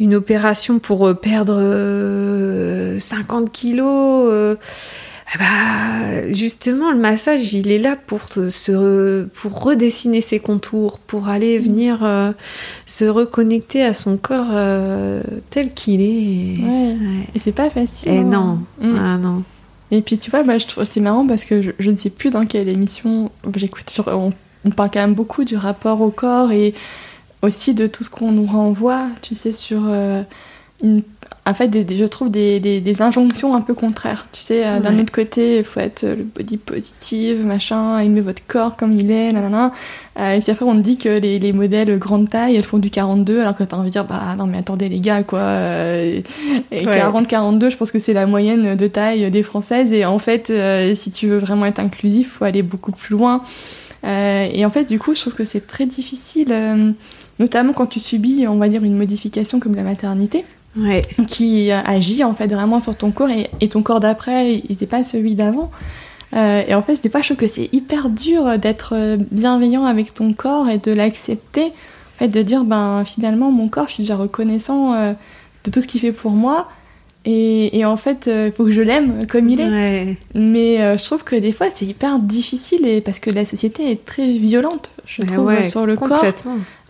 [0.00, 4.56] une opération pour perdre 50 kilos.
[5.34, 11.28] Ah bah, justement, le massage, il est là pour, se, pour redessiner ses contours, pour
[11.28, 11.62] aller mm.
[11.62, 12.32] venir euh,
[12.86, 16.60] se reconnecter à son corps euh, tel qu'il est.
[17.34, 18.12] Et c'est pas facile.
[18.12, 18.24] Et hein.
[18.24, 18.58] non.
[18.80, 18.96] Mm.
[18.98, 19.42] Ah, non.
[19.90, 22.30] Et puis tu vois, bah, je trouve c'est marrant parce que je, ne sais plus
[22.30, 24.00] dans quelle émission j'écoute.
[24.06, 24.32] On,
[24.64, 26.72] on, parle quand même beaucoup du rapport au corps et
[27.42, 30.22] aussi de tout ce qu'on nous renvoie, tu sais, sur euh,
[30.82, 31.02] une
[31.44, 34.28] en fait, je trouve des, des, injonctions un peu contraires.
[34.30, 38.46] Tu sais, euh, d'un autre côté, il faut être le body positive, machin, aimer votre
[38.46, 39.72] corps comme il est, nanana.
[40.20, 42.78] Euh, et puis après, on te dit que les, les, modèles grande taille, elles font
[42.78, 45.40] du 42, alors que t'as envie de dire, bah non, mais attendez, les gars, quoi.
[45.40, 46.20] Euh,
[46.70, 49.92] et 40-42, je pense que c'est la moyenne de taille des Françaises.
[49.92, 50.52] Et en fait,
[50.94, 53.42] si tu veux vraiment être inclusif, faut aller beaucoup plus loin.
[54.04, 56.94] et en fait, du coup, je trouve que c'est très difficile,
[57.40, 60.44] notamment quand tu subis, on va dire, une modification comme la maternité
[61.26, 65.04] qui agit en fait vraiment sur ton corps et, ton corps d'après, il n'était pas
[65.04, 65.70] celui d'avant.
[66.34, 70.14] Euh, et en fait, des fois, je trouve que c'est hyper dur d'être bienveillant avec
[70.14, 71.66] ton corps et de l'accepter.
[71.66, 75.12] En fait, de dire, ben finalement, mon corps, je suis déjà reconnaissant euh,
[75.64, 76.68] de tout ce qu'il fait pour moi.
[77.24, 80.16] Et, en fait, il euh, faut que je l'aime comme il est.
[80.34, 84.04] Mais je trouve que des fois, c'est hyper difficile et parce que la société est
[84.04, 86.24] très violente, je trouve, sur le corps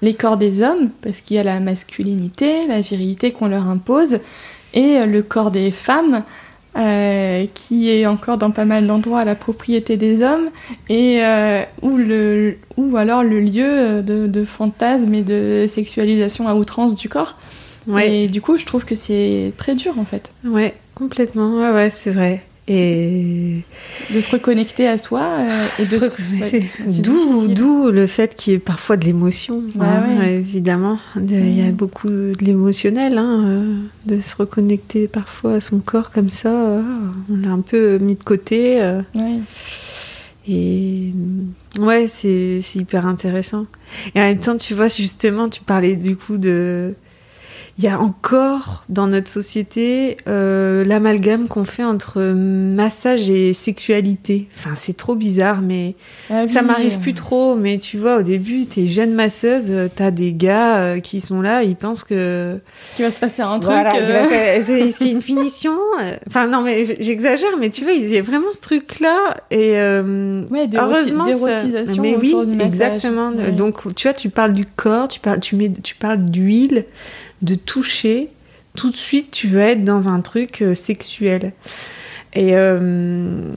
[0.02, 4.18] les corps des hommes, parce qu'il y a la masculinité, la virilité qu'on leur impose,
[4.74, 6.24] et le corps des femmes,
[6.76, 10.48] euh, qui est encore dans pas mal d'endroits la propriété des hommes,
[10.88, 16.54] et euh, ou, le, ou alors le lieu de, de fantasme et de sexualisation à
[16.54, 17.36] outrance du corps.
[17.98, 20.32] Et du coup, je trouve que c'est très dur en fait.
[20.44, 21.58] Ouais, complètement.
[21.58, 22.42] Ouais, ouais, c'est vrai.
[22.68, 23.62] Et
[24.14, 28.60] de se reconnecter à soi euh, et de d'où d'où le fait qu'il y ait
[28.60, 29.64] parfois de l'émotion.
[29.74, 30.98] Bah hein, évidemment.
[31.16, 33.74] Il y a beaucoup de l'émotionnel hein, euh,
[34.06, 36.50] de se reconnecter parfois à son corps comme ça.
[36.52, 36.82] Euh,
[37.32, 38.80] on l'a un peu mis de côté
[40.48, 41.12] et
[41.80, 43.66] ouais c'est hyper intéressant.
[44.14, 46.94] Et en même temps tu vois justement tu parlais du coup de
[47.78, 54.46] il y a encore dans notre société euh, l'amalgame qu'on fait entre massage et sexualité.
[54.54, 55.94] Enfin, c'est trop bizarre, mais
[56.28, 57.54] ah ça m'arrive plus trop.
[57.54, 61.40] Mais tu vois, au début, t'es jeune masseuse, euh, t'as des gars euh, qui sont
[61.40, 62.60] là, ils pensent que
[62.94, 63.74] qu'il va se passer un truc.
[63.74, 65.72] Est-ce qu'il y a une finition
[66.26, 69.38] Enfin, non, mais j'exagère, mais tu vois, il y a vraiment ce truc-là.
[69.50, 73.32] Et ouais, heureusement, d'érotisation mais oui, exactement.
[73.56, 76.84] Donc, tu vois, tu parles du corps, tu parles, tu mets, tu parles d'huile
[77.42, 78.30] de toucher,
[78.76, 81.52] tout de suite, tu veux être dans un truc euh, sexuel.
[82.34, 83.52] Et euh,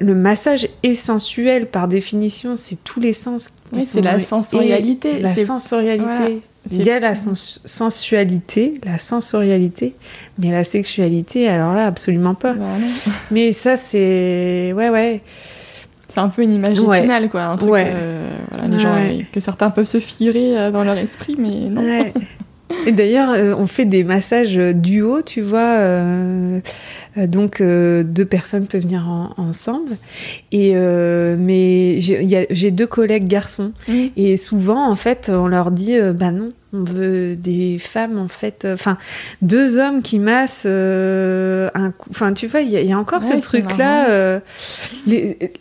[0.00, 5.20] le massage est sensuel par définition, c'est tous les sens c'est la sensorialité.
[5.20, 6.40] La sensorialité.
[6.70, 9.94] Il y a la sensualité, la sensorialité,
[10.38, 12.54] mais la sexualité, alors là, absolument pas.
[12.54, 12.64] Bah
[13.30, 14.72] mais ça, c'est.
[14.74, 15.22] Ouais, ouais.
[16.08, 17.28] C'est un peu une image ouais.
[17.30, 17.42] quoi.
[17.42, 18.30] Un truc, euh,
[18.68, 18.96] les gens,
[19.30, 21.82] que certains peuvent se figurer dans leur esprit, mais non.
[22.86, 25.60] Et d'ailleurs, euh, on fait des massages duo, tu vois.
[25.60, 26.60] Euh, euh,
[27.16, 29.96] donc, deux personnes peuvent venir ensemble.
[30.52, 33.72] Et, mais j'ai deux collègues garçons.
[33.88, 33.92] Mmh.
[34.16, 38.66] Et souvent, en fait, on leur dit bah non, On veut des femmes, en fait,
[38.66, 38.98] euh, enfin,
[39.40, 44.10] deux hommes qui massent euh, un Enfin, tu vois, il y, a encore ce truc-là.
[44.10, 44.40] Euh,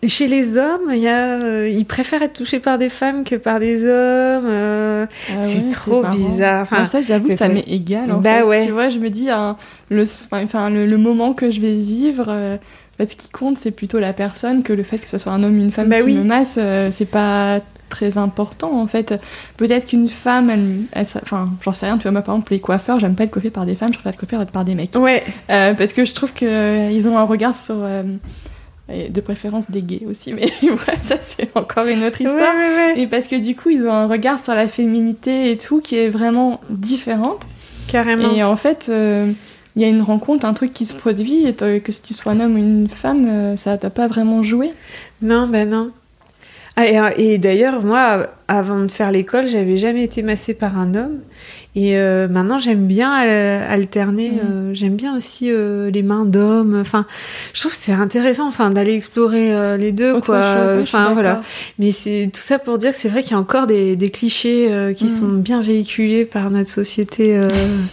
[0.05, 3.61] chez les hommes, il y a, ils préfèrent être touchés par des femmes que par
[3.61, 4.47] des hommes.
[4.49, 6.63] Ah c'est trop bizarre.
[6.63, 8.11] Enfin, ça, j'avoue que ça m'est égal.
[8.11, 8.65] En bah ouais.
[8.65, 9.55] Tu vois, je me dis, hein,
[9.89, 12.29] le, enfin, le, moment que je vais vivre.
[12.29, 15.31] En fait, ce qui compte, c'est plutôt la personne que le fait que ce soit
[15.31, 16.59] un homme ou une femme bah qui me masse.
[16.91, 19.13] c'est pas très important en fait.
[19.57, 22.99] Peut-être qu'une femme, elle, enfin, j'en sais rien, tu vois, moi par exemple, les coiffeurs,
[22.99, 24.95] j'aime pas être coiffée par des femmes, je préfère être coiffée par des mecs.
[24.95, 25.23] Ouais.
[25.49, 27.77] Euh, parce que je trouve qu'ils euh, ont un regard sur.
[27.79, 28.03] Euh,
[28.89, 30.47] de préférence des gays aussi, mais
[31.01, 32.55] ça c'est encore une autre histoire.
[32.55, 35.81] Ouais, et parce que du coup, ils ont un regard sur la féminité et tout
[35.81, 37.45] qui est vraiment différente.
[37.89, 38.33] Carrément.
[38.33, 38.89] Et en fait,
[39.77, 42.41] il y a une rencontre, un truc qui se produit, et que tu sois un
[42.41, 44.73] homme ou une femme, ça va pas vraiment jouer.
[45.21, 45.91] Non, ben non.
[46.75, 51.19] Ah, et, d'ailleurs, moi, avant de faire l'école, j'avais jamais été massée par un homme.
[51.77, 54.31] Et euh, maintenant, j'aime bien alterner.
[54.31, 54.39] Mm.
[54.43, 56.75] Euh, j'aime bien aussi euh, les mains d'hommes.
[56.81, 57.05] Enfin,
[57.53, 60.41] je trouve que c'est intéressant, enfin, d'aller explorer les deux, quoi.
[60.81, 61.43] enfin, voilà.
[61.77, 64.93] Mais c'est tout ça pour dire que c'est vrai qu'il y a encore des, clichés
[64.97, 65.09] qui mm.
[65.09, 67.39] sont bien véhiculés par notre société.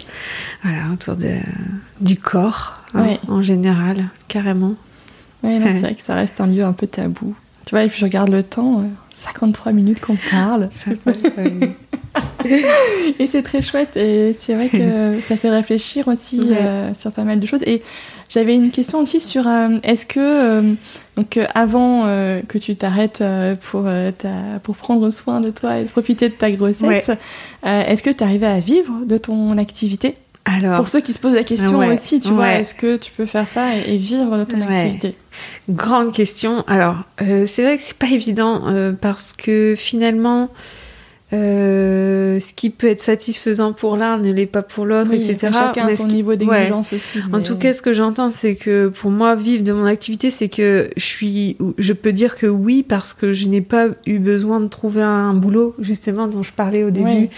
[0.62, 1.34] voilà, autour de,
[2.00, 4.76] du corps, hein, en général, carrément.
[5.42, 7.36] Oui, c'est vrai que ça reste un lieu un peu tabou.
[7.66, 10.68] Tu vois, et puis je regarde le temps, 53 euh, minutes qu'on parle.
[13.18, 13.96] et c'est très chouette.
[13.96, 17.62] Et c'est vrai que ça fait réfléchir aussi euh, sur pas mal de choses.
[17.66, 17.82] Et
[18.28, 20.74] j'avais une question aussi sur euh, est-ce que,
[21.16, 22.04] donc, avant
[22.48, 23.22] que tu t'arrêtes
[23.70, 23.86] pour,
[24.62, 27.10] pour prendre soin de toi et profiter de ta grossesse,
[27.64, 30.16] est-ce que tu arrivais à vivre de ton activité?
[30.44, 33.24] Alors, pour ceux qui se posent la question aussi, tu vois, est-ce que tu peux
[33.24, 35.16] faire ça et, vivre de ton activité?
[35.70, 36.64] Grande question.
[36.66, 40.50] Alors, euh, c'est vrai que c'est pas évident euh, parce que finalement,
[41.34, 45.50] euh, ce qui peut être satisfaisant pour l'un ne l'est pas pour l'autre, etc.
[45.52, 47.18] Chacun son niveau d'exigence aussi.
[47.32, 50.48] En tout cas, ce que j'entends, c'est que pour moi, vivre de mon activité, c'est
[50.48, 54.60] que je suis, je peux dire que oui, parce que je n'ai pas eu besoin
[54.60, 57.28] de trouver un boulot, justement, dont je parlais au début,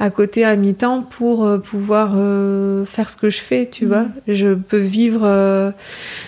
[0.00, 4.02] à côté à mi-temps, pour euh, pouvoir euh, faire ce que je fais, tu vois.
[4.02, 4.10] Mm.
[4.28, 5.22] Je peux vivre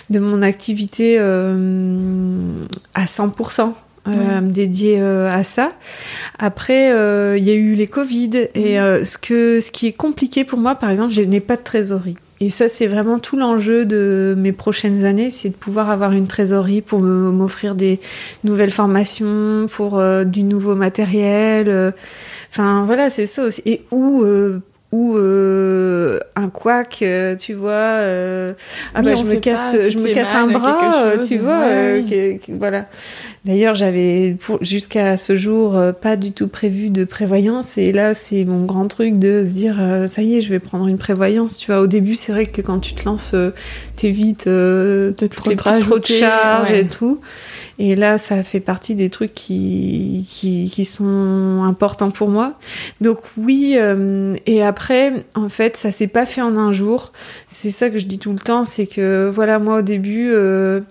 [0.09, 3.73] de mon activité à 100%
[4.07, 5.71] euh, dédié euh, à ça.
[6.39, 9.05] Après, euh, il y a eu les Covid et mm.
[9.05, 12.17] ce que ce qui est compliqué pour moi, par exemple, je n'ai pas de trésorerie.
[12.39, 16.27] Et ça, c'est vraiment tout l'enjeu de mes prochaines années, c'est de pouvoir avoir une
[16.27, 17.99] trésorerie pour m'offrir des
[18.43, 21.93] nouvelles formations, pour du nouveau matériel.
[22.51, 23.63] Enfin, voilà, c'est ça aussi.
[23.65, 24.23] Et où
[24.93, 28.53] ou euh, un couac, euh, tu vois, euh,
[28.93, 31.65] ah bah je me casse, je me casse un bras, tu vois,
[32.49, 32.85] voilà.
[33.43, 38.65] D'ailleurs, j'avais jusqu'à ce jour pas du tout prévu de prévoyance et là, c'est mon
[38.65, 39.77] grand truc de se dire,
[40.09, 41.57] ça y est, je vais prendre une prévoyance.
[41.57, 43.35] Tu vois, au début, c'est vrai que quand tu te lances,
[43.97, 47.19] t'évites de trop, trop de charges et tout.
[47.79, 52.57] Et là, ça fait partie des trucs qui, qui, qui sont importants pour moi.
[53.01, 57.11] Donc oui, euh, et après, en fait, ça s'est pas fait en un jour.
[57.47, 60.81] C'est ça que je dis tout le temps, c'est que voilà, moi au début, euh,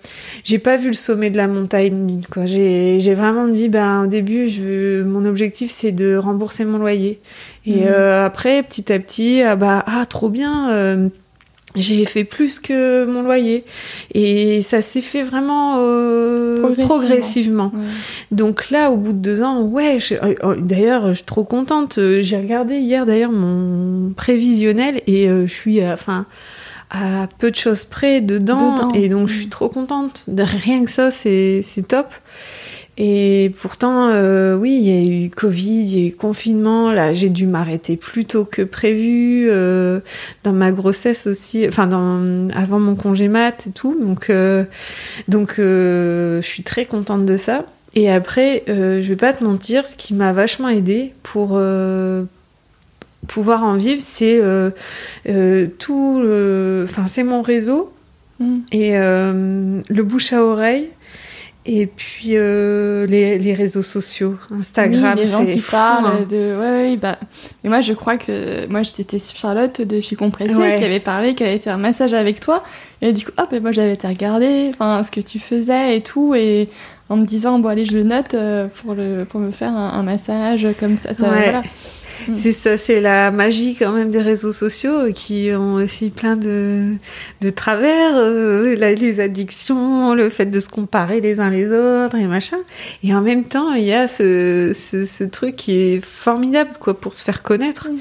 [0.44, 2.20] j'ai pas vu le sommet de la montagne.
[2.30, 2.46] Quoi.
[2.46, 7.20] J'ai, j'ai vraiment dit, ben au début, je mon objectif c'est de rembourser mon loyer.
[7.66, 7.88] Et mmh.
[7.88, 11.08] euh, après, petit à petit, ah bah ah trop bien euh,
[11.76, 13.64] j'ai fait plus que mon loyer.
[14.14, 17.72] Et ça s'est fait vraiment euh, progressivement.
[18.30, 21.98] Donc là, au bout de deux ans, ouais, euh, oh, d'ailleurs, je suis trop contente.
[21.98, 26.26] Euh, j'ai regardé hier d'ailleurs mon prévisionnel et je suis enfin
[26.90, 30.24] à peu de choses près dedans, Et donc, je suis trop contente.
[30.28, 32.06] Rien que ça, c'est top.
[32.98, 36.90] Et pourtant, euh, oui, il y a eu Covid, il y a eu confinement.
[36.90, 39.48] Là, j'ai dû m'arrêter plus tôt que prévu.
[39.50, 40.00] Euh,
[40.44, 43.94] dans ma grossesse aussi, enfin, dans, avant mon congé mat et tout.
[44.00, 44.64] Donc, euh,
[45.28, 47.66] donc je suis très contente de ça.
[47.94, 51.60] Et après, je vais pas te mentir, ce qui m'a vachement aidé pour
[53.26, 54.40] pouvoir en vivre, c'est
[55.78, 56.22] tout.
[56.84, 57.92] Enfin, c'est mon réseau
[58.40, 58.56] mm.
[58.72, 60.88] et le bouche à oreille
[61.68, 66.26] et puis euh, les, les, réseaux sociaux, Instagram, oui, les gens qui parlent hein.
[66.28, 66.56] de.
[66.56, 67.18] Ouais, ouais, bah.
[67.62, 71.42] Mais moi, je crois que moi, c'était Charlotte de chez Compressé qui avait parlé, qui
[71.42, 72.62] avait fait un massage avec toi.
[73.02, 76.02] Et du coup, hop, et moi, j'avais été regarder, enfin, ce que tu faisais et
[76.02, 76.68] tout, et
[77.08, 80.02] en me disant, bon, allez, je le note euh, pour le pour me faire un,
[80.02, 81.14] massage comme ça.
[81.14, 81.62] ça voilà.
[82.28, 82.34] Mm.
[82.34, 86.94] C'est ça, c'est la magie quand même des réseaux sociaux qui ont aussi plein de,
[87.40, 92.26] de travers, euh, les addictions, le fait de se comparer les uns les autres et
[92.26, 92.58] machin.
[93.02, 97.14] Et en même temps, il y a ce, ce, truc qui est formidable quoi pour
[97.14, 97.90] se faire connaître.
[97.90, 97.98] Mm.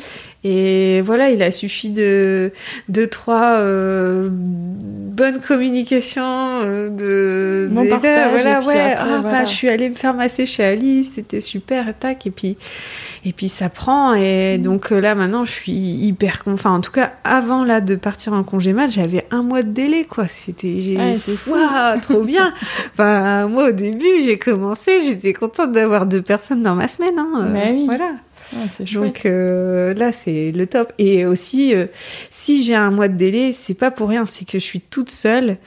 [0.47, 2.51] Et voilà, il a suffi de
[2.87, 9.69] deux, trois euh, bonnes communications, euh, de, Mon partage, voilà, ouais, ah, bah, je suis
[9.69, 12.57] allée me faire masser chez Alice, c'était super, tac, et puis,
[13.25, 14.61] et puis ça prend, et mm.
[14.61, 18.33] donc euh, là maintenant je suis hyper, enfin en tout cas avant là de partir
[18.33, 22.53] en congé mat, j'avais un mois de délai, quoi, c'était, j'ai, ouais, trop bien.
[22.93, 27.49] enfin moi au début j'ai commencé, j'étais contente d'avoir deux personnes dans ma semaine, hein,
[27.51, 27.85] bah oui.
[27.85, 28.13] voilà.
[28.93, 30.93] Donc euh, là, c'est le top.
[30.97, 31.87] Et aussi, euh,
[32.29, 35.09] si j'ai un mois de délai, c'est pas pour rien, c'est que je suis toute
[35.09, 35.57] seule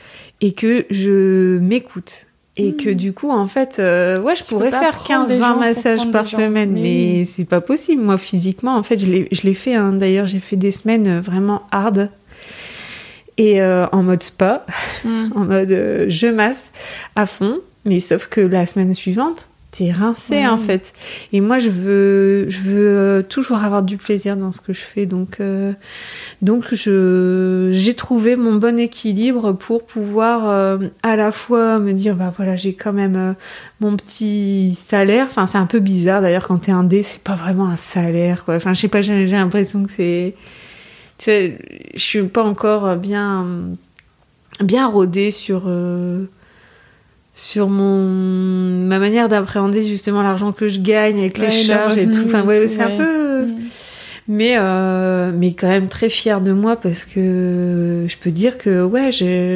[0.40, 2.27] et que je m'écoute.
[2.58, 2.94] Et que hmm.
[2.94, 7.44] du coup, en fait, euh, ouais, je pourrais faire 15-20 massages par semaine, mais, c'est
[7.44, 8.02] pas possible.
[8.02, 9.74] Moi, physiquement, en fait, je l'ai fait.
[9.74, 9.92] Hein.
[9.92, 12.10] D'ailleurs, j'ai fait des semaines vraiment hard
[13.36, 14.66] et en mode spa,
[15.04, 15.28] hmm.
[15.36, 16.72] en mode je masse
[17.14, 17.58] à fond.
[17.84, 19.48] Mais sauf que la semaine suivante,
[19.78, 20.92] t'es rincé en fait.
[21.32, 24.80] Et moi, je veux, je veux euh, toujours avoir du plaisir dans ce que je
[24.80, 25.06] fais.
[25.06, 25.72] Donc, euh,
[26.42, 32.16] donc je, j'ai trouvé mon bon équilibre pour pouvoir euh, à la fois me dire,
[32.16, 33.36] bah voilà, j'ai quand même
[33.80, 35.26] mon petit salaire.
[35.30, 38.44] Enfin, c'est un peu bizarre d'ailleurs quand t'es un dé, c'est pas vraiment un salaire
[38.44, 38.56] quoi.
[38.56, 40.34] Enfin, je sais pas, j'ai, l'impression que c'est,
[41.18, 41.56] tu vois,
[41.94, 43.46] je suis pas encore bien,
[44.60, 45.70] bien rodée sur
[47.38, 52.22] sur mon ma manière d'appréhender justement l'argent que je gagne avec les charges et tout.
[52.24, 53.46] Enfin, ouais, c'est un peu.
[53.46, 53.58] Mm.
[54.30, 58.84] Mais, euh, mais quand même très fière de moi parce que je peux dire que
[58.84, 59.10] ouais,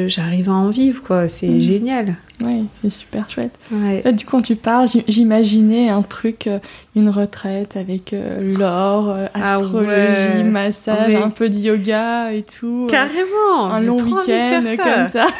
[0.07, 1.27] j'arrive à en vivre, quoi.
[1.27, 1.59] C'est mm.
[1.59, 2.15] génial.
[2.43, 3.57] Oui, c'est super chouette.
[3.71, 6.59] du coup, quand tu parles, j'imaginais un truc, euh,
[6.95, 12.87] une retraite avec euh, l'or, ah astrologie, massage, un peu de yoga et tout.
[12.89, 15.27] Carrément Un long week-end comme ça.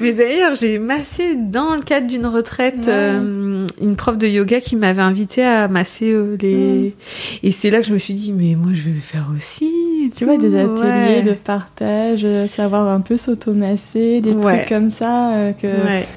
[0.00, 4.76] Mais d'ailleurs, j'ai massé dans le cadre d'une retraite euh, une prof de yoga qui
[4.76, 6.54] m'avait invité à masser euh, les.
[6.54, 7.46] Mm.
[7.46, 10.12] Et c'est là que je me suis dit, mais moi, je vais le faire aussi.
[10.16, 15.52] Tu vois, des ateliers de partage, euh, savoir un peu s'automasser, des trucs comme ça
[15.60, 15.68] que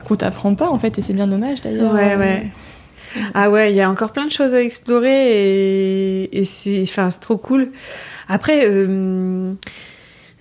[0.05, 1.93] qu'on t'apprend pas en fait, et c'est bien dommage d'ailleurs.
[1.93, 2.47] Ouais, ouais.
[3.35, 7.11] Ah ouais, il y a encore plein de choses à explorer et, et c'est, enfin,
[7.11, 7.69] c'est trop cool.
[8.27, 8.67] Après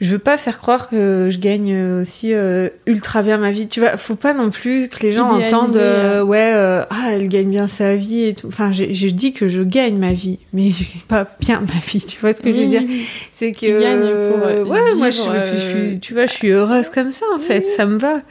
[0.02, 3.68] je veux pas faire croire que je gagne aussi euh, ultra bien ma vie.
[3.68, 7.28] Tu vois, faut pas non plus que les gens entendent euh, ouais euh, ah elle
[7.28, 8.48] gagne bien sa vie et tout.
[8.48, 12.04] Enfin, je dis que je gagne ma vie, mais je gagne pas bien ma vie.
[12.04, 12.82] Tu vois ce que je veux dire?
[13.30, 15.20] C'est que tu pour ouais, moi je
[15.60, 18.22] suis, tu vois, je suis heureuse comme ça en fait, ça me va.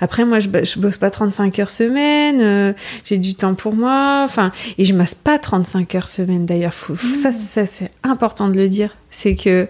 [0.00, 2.74] Après moi je, je bosse pas 35 heures semaine,
[3.04, 6.74] j'ai du temps pour moi, enfin et je masse pas 35 heures semaine d'ailleurs.
[6.74, 9.68] Ça ça c'est important de le dire c'est que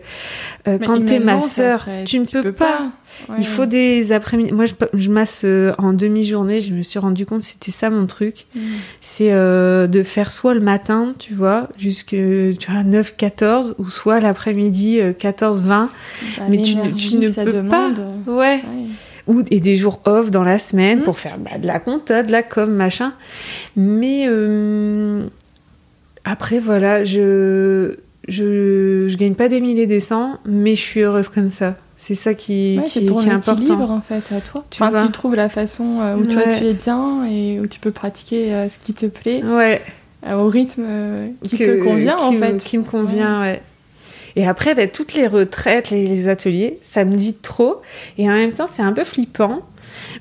[0.71, 2.91] euh, quand t'es ma sœur, tu ne peux, pas.
[3.39, 4.53] Il faut des après-midi.
[4.53, 6.61] Moi, je, masse euh, en demi-journée.
[6.61, 8.47] Je me suis rendu compte c'était ça mon truc.
[8.55, 8.61] Mm.
[9.01, 11.89] C'est euh, de faire soit le matin, tu vois, tu
[12.69, 15.67] vois 9-14, ou soit l'après-midi 14-20.
[15.69, 15.89] Bah,
[16.49, 17.91] mais tu, ne peux pas.
[18.27, 18.61] Ouais.
[19.27, 21.05] Ou, et des jours off dans la semaine mm.
[21.05, 23.13] pour faire bah, de la compta, de la com, machin.
[23.77, 24.27] Mais
[26.25, 27.97] après, voilà, je
[28.31, 31.77] je, je gagne pas des milliers des cents, mais je suis heureuse comme ça.
[31.97, 33.79] C'est ça qui, qui, ton qui est important.
[33.91, 34.65] en fait à toi.
[34.71, 37.79] Tu, enfin, tu trouves la façon euh, où toi tu es bien et où tu
[37.79, 39.43] peux pratiquer euh, ce qui te plaît.
[39.45, 39.83] Ouais.
[40.27, 40.85] Euh, au rythme
[41.43, 42.57] qui te convient en fait.
[42.59, 43.61] Qui me convient, ouais.
[44.37, 47.83] Et après, bah, toutes les retraites, les, ateliers, ça me dit trop.
[48.17, 49.61] Et en même temps, c'est un peu flippant.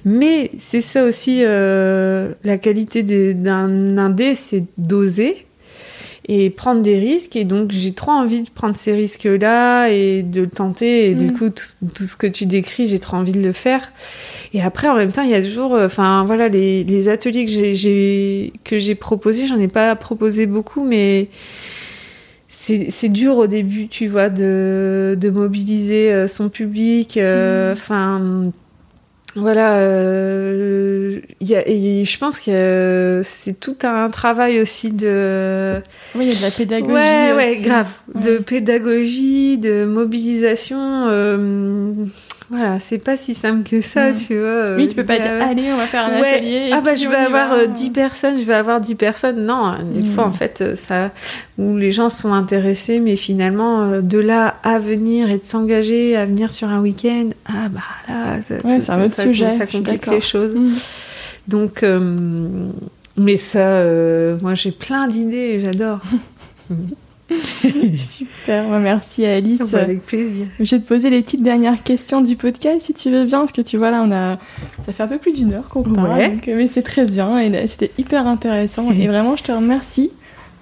[0.03, 3.03] Mais c'est ça aussi la qualité
[3.33, 5.45] d'un indé, c'est d'oser
[6.31, 7.35] et prendre des risques.
[7.35, 11.09] Et donc, j'ai trop envie de prendre ces risques-là et de le tenter.
[11.09, 11.33] Et du mm.
[11.33, 13.91] coup, tout, ce que tu décris, j'ai trop envie de le faire.
[14.53, 17.45] Et après, en même temps, il y a toujours, euh, enfin, voilà, les, les, ateliers
[17.45, 21.29] que j'ai, que j'ai proposés, j'en ai pas proposé beaucoup, mais
[22.47, 27.17] c'est dur au début, tu vois, de, de mobiliser euh, son public.
[27.17, 28.51] Euh, mm.
[29.35, 35.79] Voilà, euh, y a, et je pense que c'est tout un travail aussi de.
[36.15, 36.91] Oui, il y a de la pédagogie.
[36.91, 37.89] Ouais, ouais, grave.
[38.15, 40.79] De pédagogie, de mobilisation.
[41.09, 41.93] Euh,
[42.49, 44.15] voilà, c'est pas si simple que ça, mm.
[44.15, 44.75] tu vois.
[44.75, 46.71] Oui, tu peux pas dire, allez, on va faire un atelier.
[46.73, 49.45] ah bah, je vais avoir 10 euh, personnes, je vais avoir 10 personnes.
[49.45, 50.33] Non, hein, des fois, en mm.
[50.33, 51.11] fait, euh, ça,
[51.59, 56.15] où les gens sont intéressés, mais finalement, euh, de là à venir et de s'engager
[56.15, 59.49] à venir sur un week-end, ah bah là, ça, c'est un autre sujet.
[59.51, 60.55] Ça complique les choses.
[60.55, 60.73] Mm.
[61.47, 61.85] Donc,
[63.15, 63.83] mais ça,
[64.41, 65.99] moi, j'ai plein d'idées, j'adore.
[68.09, 69.71] Super, bah, merci Alice.
[69.71, 70.47] Bah, avec plaisir.
[70.59, 73.51] Je vais te poser les petites dernières questions du podcast si tu veux bien, parce
[73.51, 74.37] que tu vois là, on a,
[74.85, 77.67] ça fait un peu plus d'une heure qu'on parle, donc, mais c'est très bien et
[77.67, 80.11] c'était hyper intéressant et vraiment je te remercie.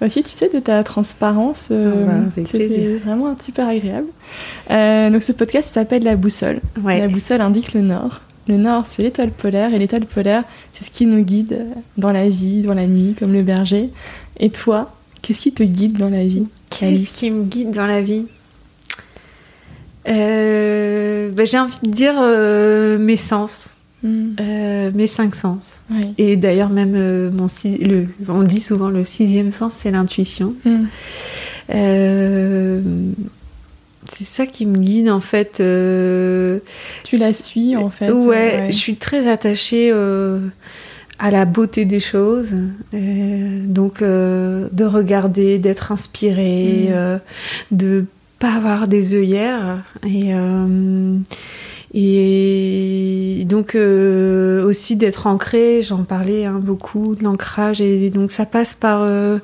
[0.00, 4.06] Aussi, tu sais, de ta transparence, euh, Ah bah, c'était vraiment super agréable.
[4.70, 6.60] Euh, donc ce podcast s'appelle La Boussole.
[6.84, 7.00] Ouais.
[7.00, 8.20] La boussole indique le nord.
[8.46, 11.66] Le nord, c'est l'étoile polaire, et l'étoile polaire, c'est ce qui nous guide
[11.96, 13.90] dans la vie, dans la nuit, comme le berger.
[14.38, 16.46] Et toi, qu'est-ce qui te guide dans la vie?
[16.70, 18.24] Qu'est-ce qui me guide dans la vie?
[20.08, 23.70] Euh, bah, J'ai envie de dire euh, mes sens,
[24.04, 25.82] Hmm, euh, mes cinq sens.
[25.90, 26.12] ouais.
[26.18, 30.54] Et d'ailleurs, même mon six- le, on dit souvent le sixième sens, c'est l'intuition.
[30.64, 30.84] Hmm,
[34.10, 35.54] c'est ça qui me guide en fait.
[37.04, 38.10] Tu la suis en fait.
[38.12, 39.90] ouais, euh, je suis très attachée
[41.18, 42.54] à la beauté des choses.
[42.94, 46.92] Euh, donc, euh, de regarder, d'être inspirée, Mm.
[46.92, 47.18] euh,
[47.72, 48.04] de
[48.38, 49.82] pas avoir des œillères.
[50.06, 50.32] Et,
[51.94, 57.80] et donc, euh, aussi d'être ancrée, j'en parlais hein, beaucoup, de l'ancrage.
[57.80, 59.38] Et donc, ça passe par euh,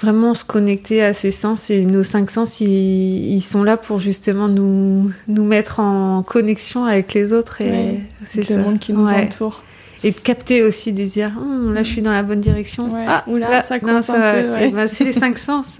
[0.00, 1.68] vraiment se connecter à ses sens.
[1.70, 6.84] Et nos cinq sens, ils, ils sont là pour justement nous, nous mettre en connexion
[6.84, 7.60] avec les autres.
[7.60, 9.24] Et Ouais, c'est le monde qui nous Ouais.
[9.24, 9.62] entoure.
[10.02, 12.92] Et de capter aussi, de se dire, Hum, là, je suis dans la bonne direction.
[12.92, 13.04] Ouais.
[13.06, 14.68] Ah, Oula, là, ça non, un peu, ouais.
[14.68, 15.78] eh ben, c'est les cinq sens.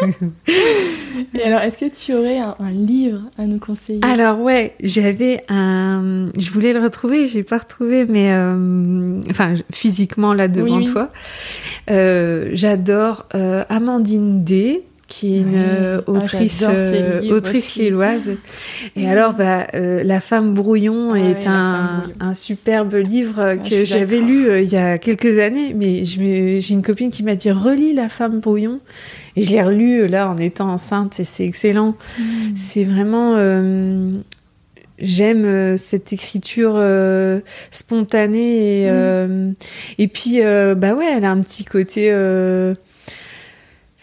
[1.34, 4.00] Et alors, est-ce que tu aurais un, un livre à nous conseiller?
[4.02, 10.32] Alors ouais, j'avais un, je voulais le retrouver, j'ai pas retrouvé, mais euh, enfin physiquement
[10.34, 10.92] là devant Oui, oui.
[10.92, 11.10] toi.
[11.90, 18.30] Euh, J'adore euh, Amandine D, qui est une euh, Ah, autrice, euh, autrice lilloise.
[18.96, 19.08] Et Mm.
[19.08, 22.16] alors bah euh, La femme brouillon Ah est un, brouillon.
[22.20, 26.58] un superbe livre Ah, que j'avais lu euh, il y a quelques années, mais j'ai
[26.70, 28.80] une copine qui m'a dit relis La femme brouillon.
[29.36, 31.94] Et je l'ai relu là en étant enceinte et c'est excellent.
[32.18, 32.22] Hmm.
[32.56, 33.34] C'est vraiment.
[33.36, 34.10] euh,
[35.00, 36.80] J'aime cette écriture
[37.72, 39.50] spontanée et, euh,
[39.98, 40.40] et puis
[40.76, 42.10] bah ouais elle a un petit côté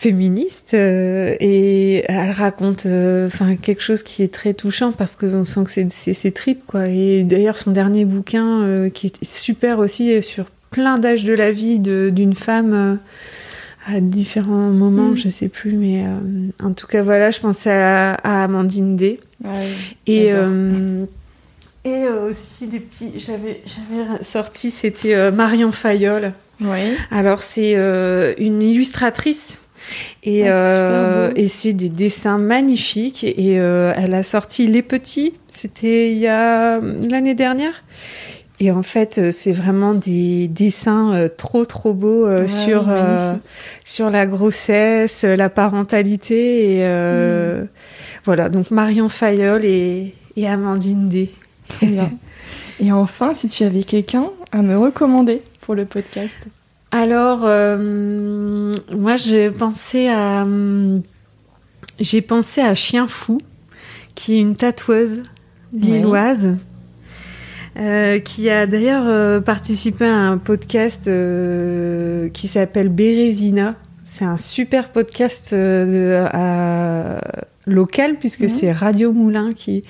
[0.01, 5.27] féministe euh, et elle raconte euh, enfin quelque chose qui est très touchant parce que
[5.27, 9.07] on sent que c'est c'est ses tripes quoi et d'ailleurs son dernier bouquin euh, qui
[9.07, 12.97] est super aussi est sur plein d'âges de la vie d'une femme
[13.87, 15.17] à différents moments Mhm.
[15.17, 16.03] je sais plus mais
[16.63, 19.69] en tout cas voilà je pensais à, à Amandine D Ouais,
[20.07, 20.29] et,
[21.83, 23.13] et aussi des petits.
[23.17, 26.33] J'avais, j'avais sorti, c'était Marion Fayolle.
[27.09, 27.71] Alors, c'est
[28.37, 29.60] une illustratrice.
[30.23, 33.23] Et, Ah, c'est euh, et c'est des dessins magnifiques.
[33.23, 35.33] Et euh, elle a sorti Les Petits.
[35.47, 37.83] C'était il y a l'année dernière.
[38.59, 42.81] Et en fait, euh, c'est vraiment des dessins euh, trop, trop beaux euh, Ouais, sur,
[42.83, 43.33] oui, euh,
[43.83, 46.75] sur la grossesse, la parentalité.
[46.75, 47.63] Et euh,
[48.23, 51.31] voilà, donc Marion Fayolle et, et Amandine D.
[52.79, 56.41] Et enfin, si tu avais quelqu'un à me recommander pour le podcast.
[56.91, 60.41] Alors, euh, moi, j'ai pensé à.
[60.43, 61.01] hum,
[61.99, 63.37] J'ai pensé à Chien Fou,
[64.15, 65.23] qui est une tatoueuse
[65.73, 66.57] lilloise.
[67.79, 73.75] euh, qui a d'ailleurs euh, participé à un podcast euh, qui s'appelle Bérésina.
[74.03, 77.21] C'est un super podcast euh, de- à-
[77.65, 78.47] local puisque Mhm.
[78.49, 79.83] c'est Radio Moulin qui,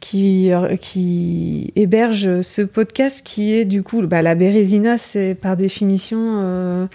[0.00, 5.56] qui, euh, qui héberge ce podcast qui est du coup bah, la Bérésina c'est par
[5.56, 6.86] définition euh,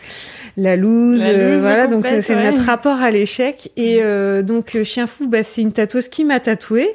[0.58, 2.52] la loose, euh, loose voilà donc c'est ouais.
[2.52, 6.40] notre rapport à l'échec et euh, donc Chien Fou bah, c'est une tatoueuse qui m'a
[6.40, 6.90] tatoué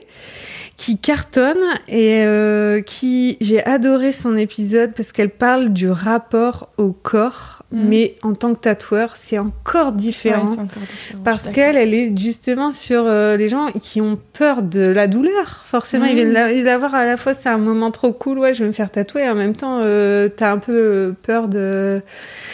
[0.76, 1.56] qui cartonne
[1.88, 7.88] et euh, qui j'ai adoré son épisode parce qu'elle parle du rapport au corps Mhm.
[7.88, 11.76] mais en tant que tatoueur c'est encore différent Ouais, encore différent, parce je suis qu'elle,
[11.76, 15.64] elle est justement sur euh, les gens qui ont peur de la douleur.
[15.66, 16.32] Forcément, ils Mhm.
[16.32, 18.88] viennent d'avoir à la fois, c'est un moment trop cool, ouais, je vais me faire
[18.92, 22.02] tatouer, et en même temps, euh, t'as un peu peur de,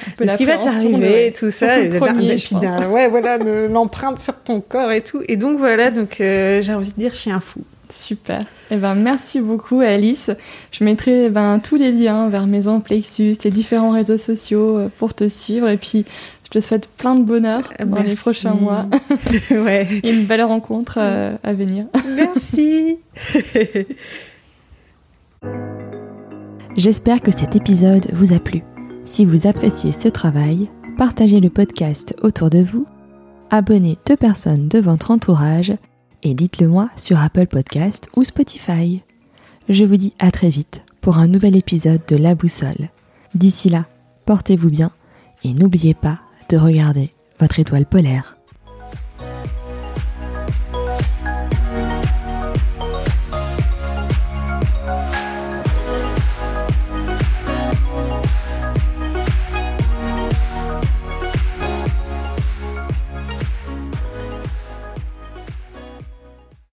[0.06, 1.78] Un peu de ce qui va t'arriver, tout ça.
[1.78, 3.36] et premier, je puis d'un- ouais, voilà,
[3.68, 5.20] l'empreinte sur ton corps et tout.
[5.28, 7.60] Et donc, voilà, donc euh, j'ai envie de dire chien fou.
[7.92, 8.44] Super.
[8.70, 10.30] Eh ben, merci beaucoup, Alice.
[10.70, 14.88] Je mettrai eh ben, tous les liens vers Maison Plexus, tes différents réseaux sociaux euh,
[14.96, 15.68] pour te suivre.
[15.68, 16.06] Et puis,
[16.44, 18.86] je te souhaite plein de bonheur dans les prochains mois
[19.50, 19.86] ouais.
[20.02, 21.84] et une belle rencontre euh, à venir.
[22.16, 22.96] Merci.
[26.76, 28.62] J'espère que cet épisode vous a plu.
[29.04, 32.86] Si vous appréciez ce travail, partagez le podcast autour de vous,
[33.50, 35.74] abonnez deux personnes de votre entourage
[36.22, 39.02] et dites-le moi sur Apple Podcast ou Spotify.
[39.68, 42.90] Je vous dis à très vite pour un nouvel épisode de La Boussole.
[43.34, 43.86] D'ici là,
[44.26, 44.90] portez-vous bien
[45.44, 48.36] et n'oubliez pas de regarder votre étoile polaire.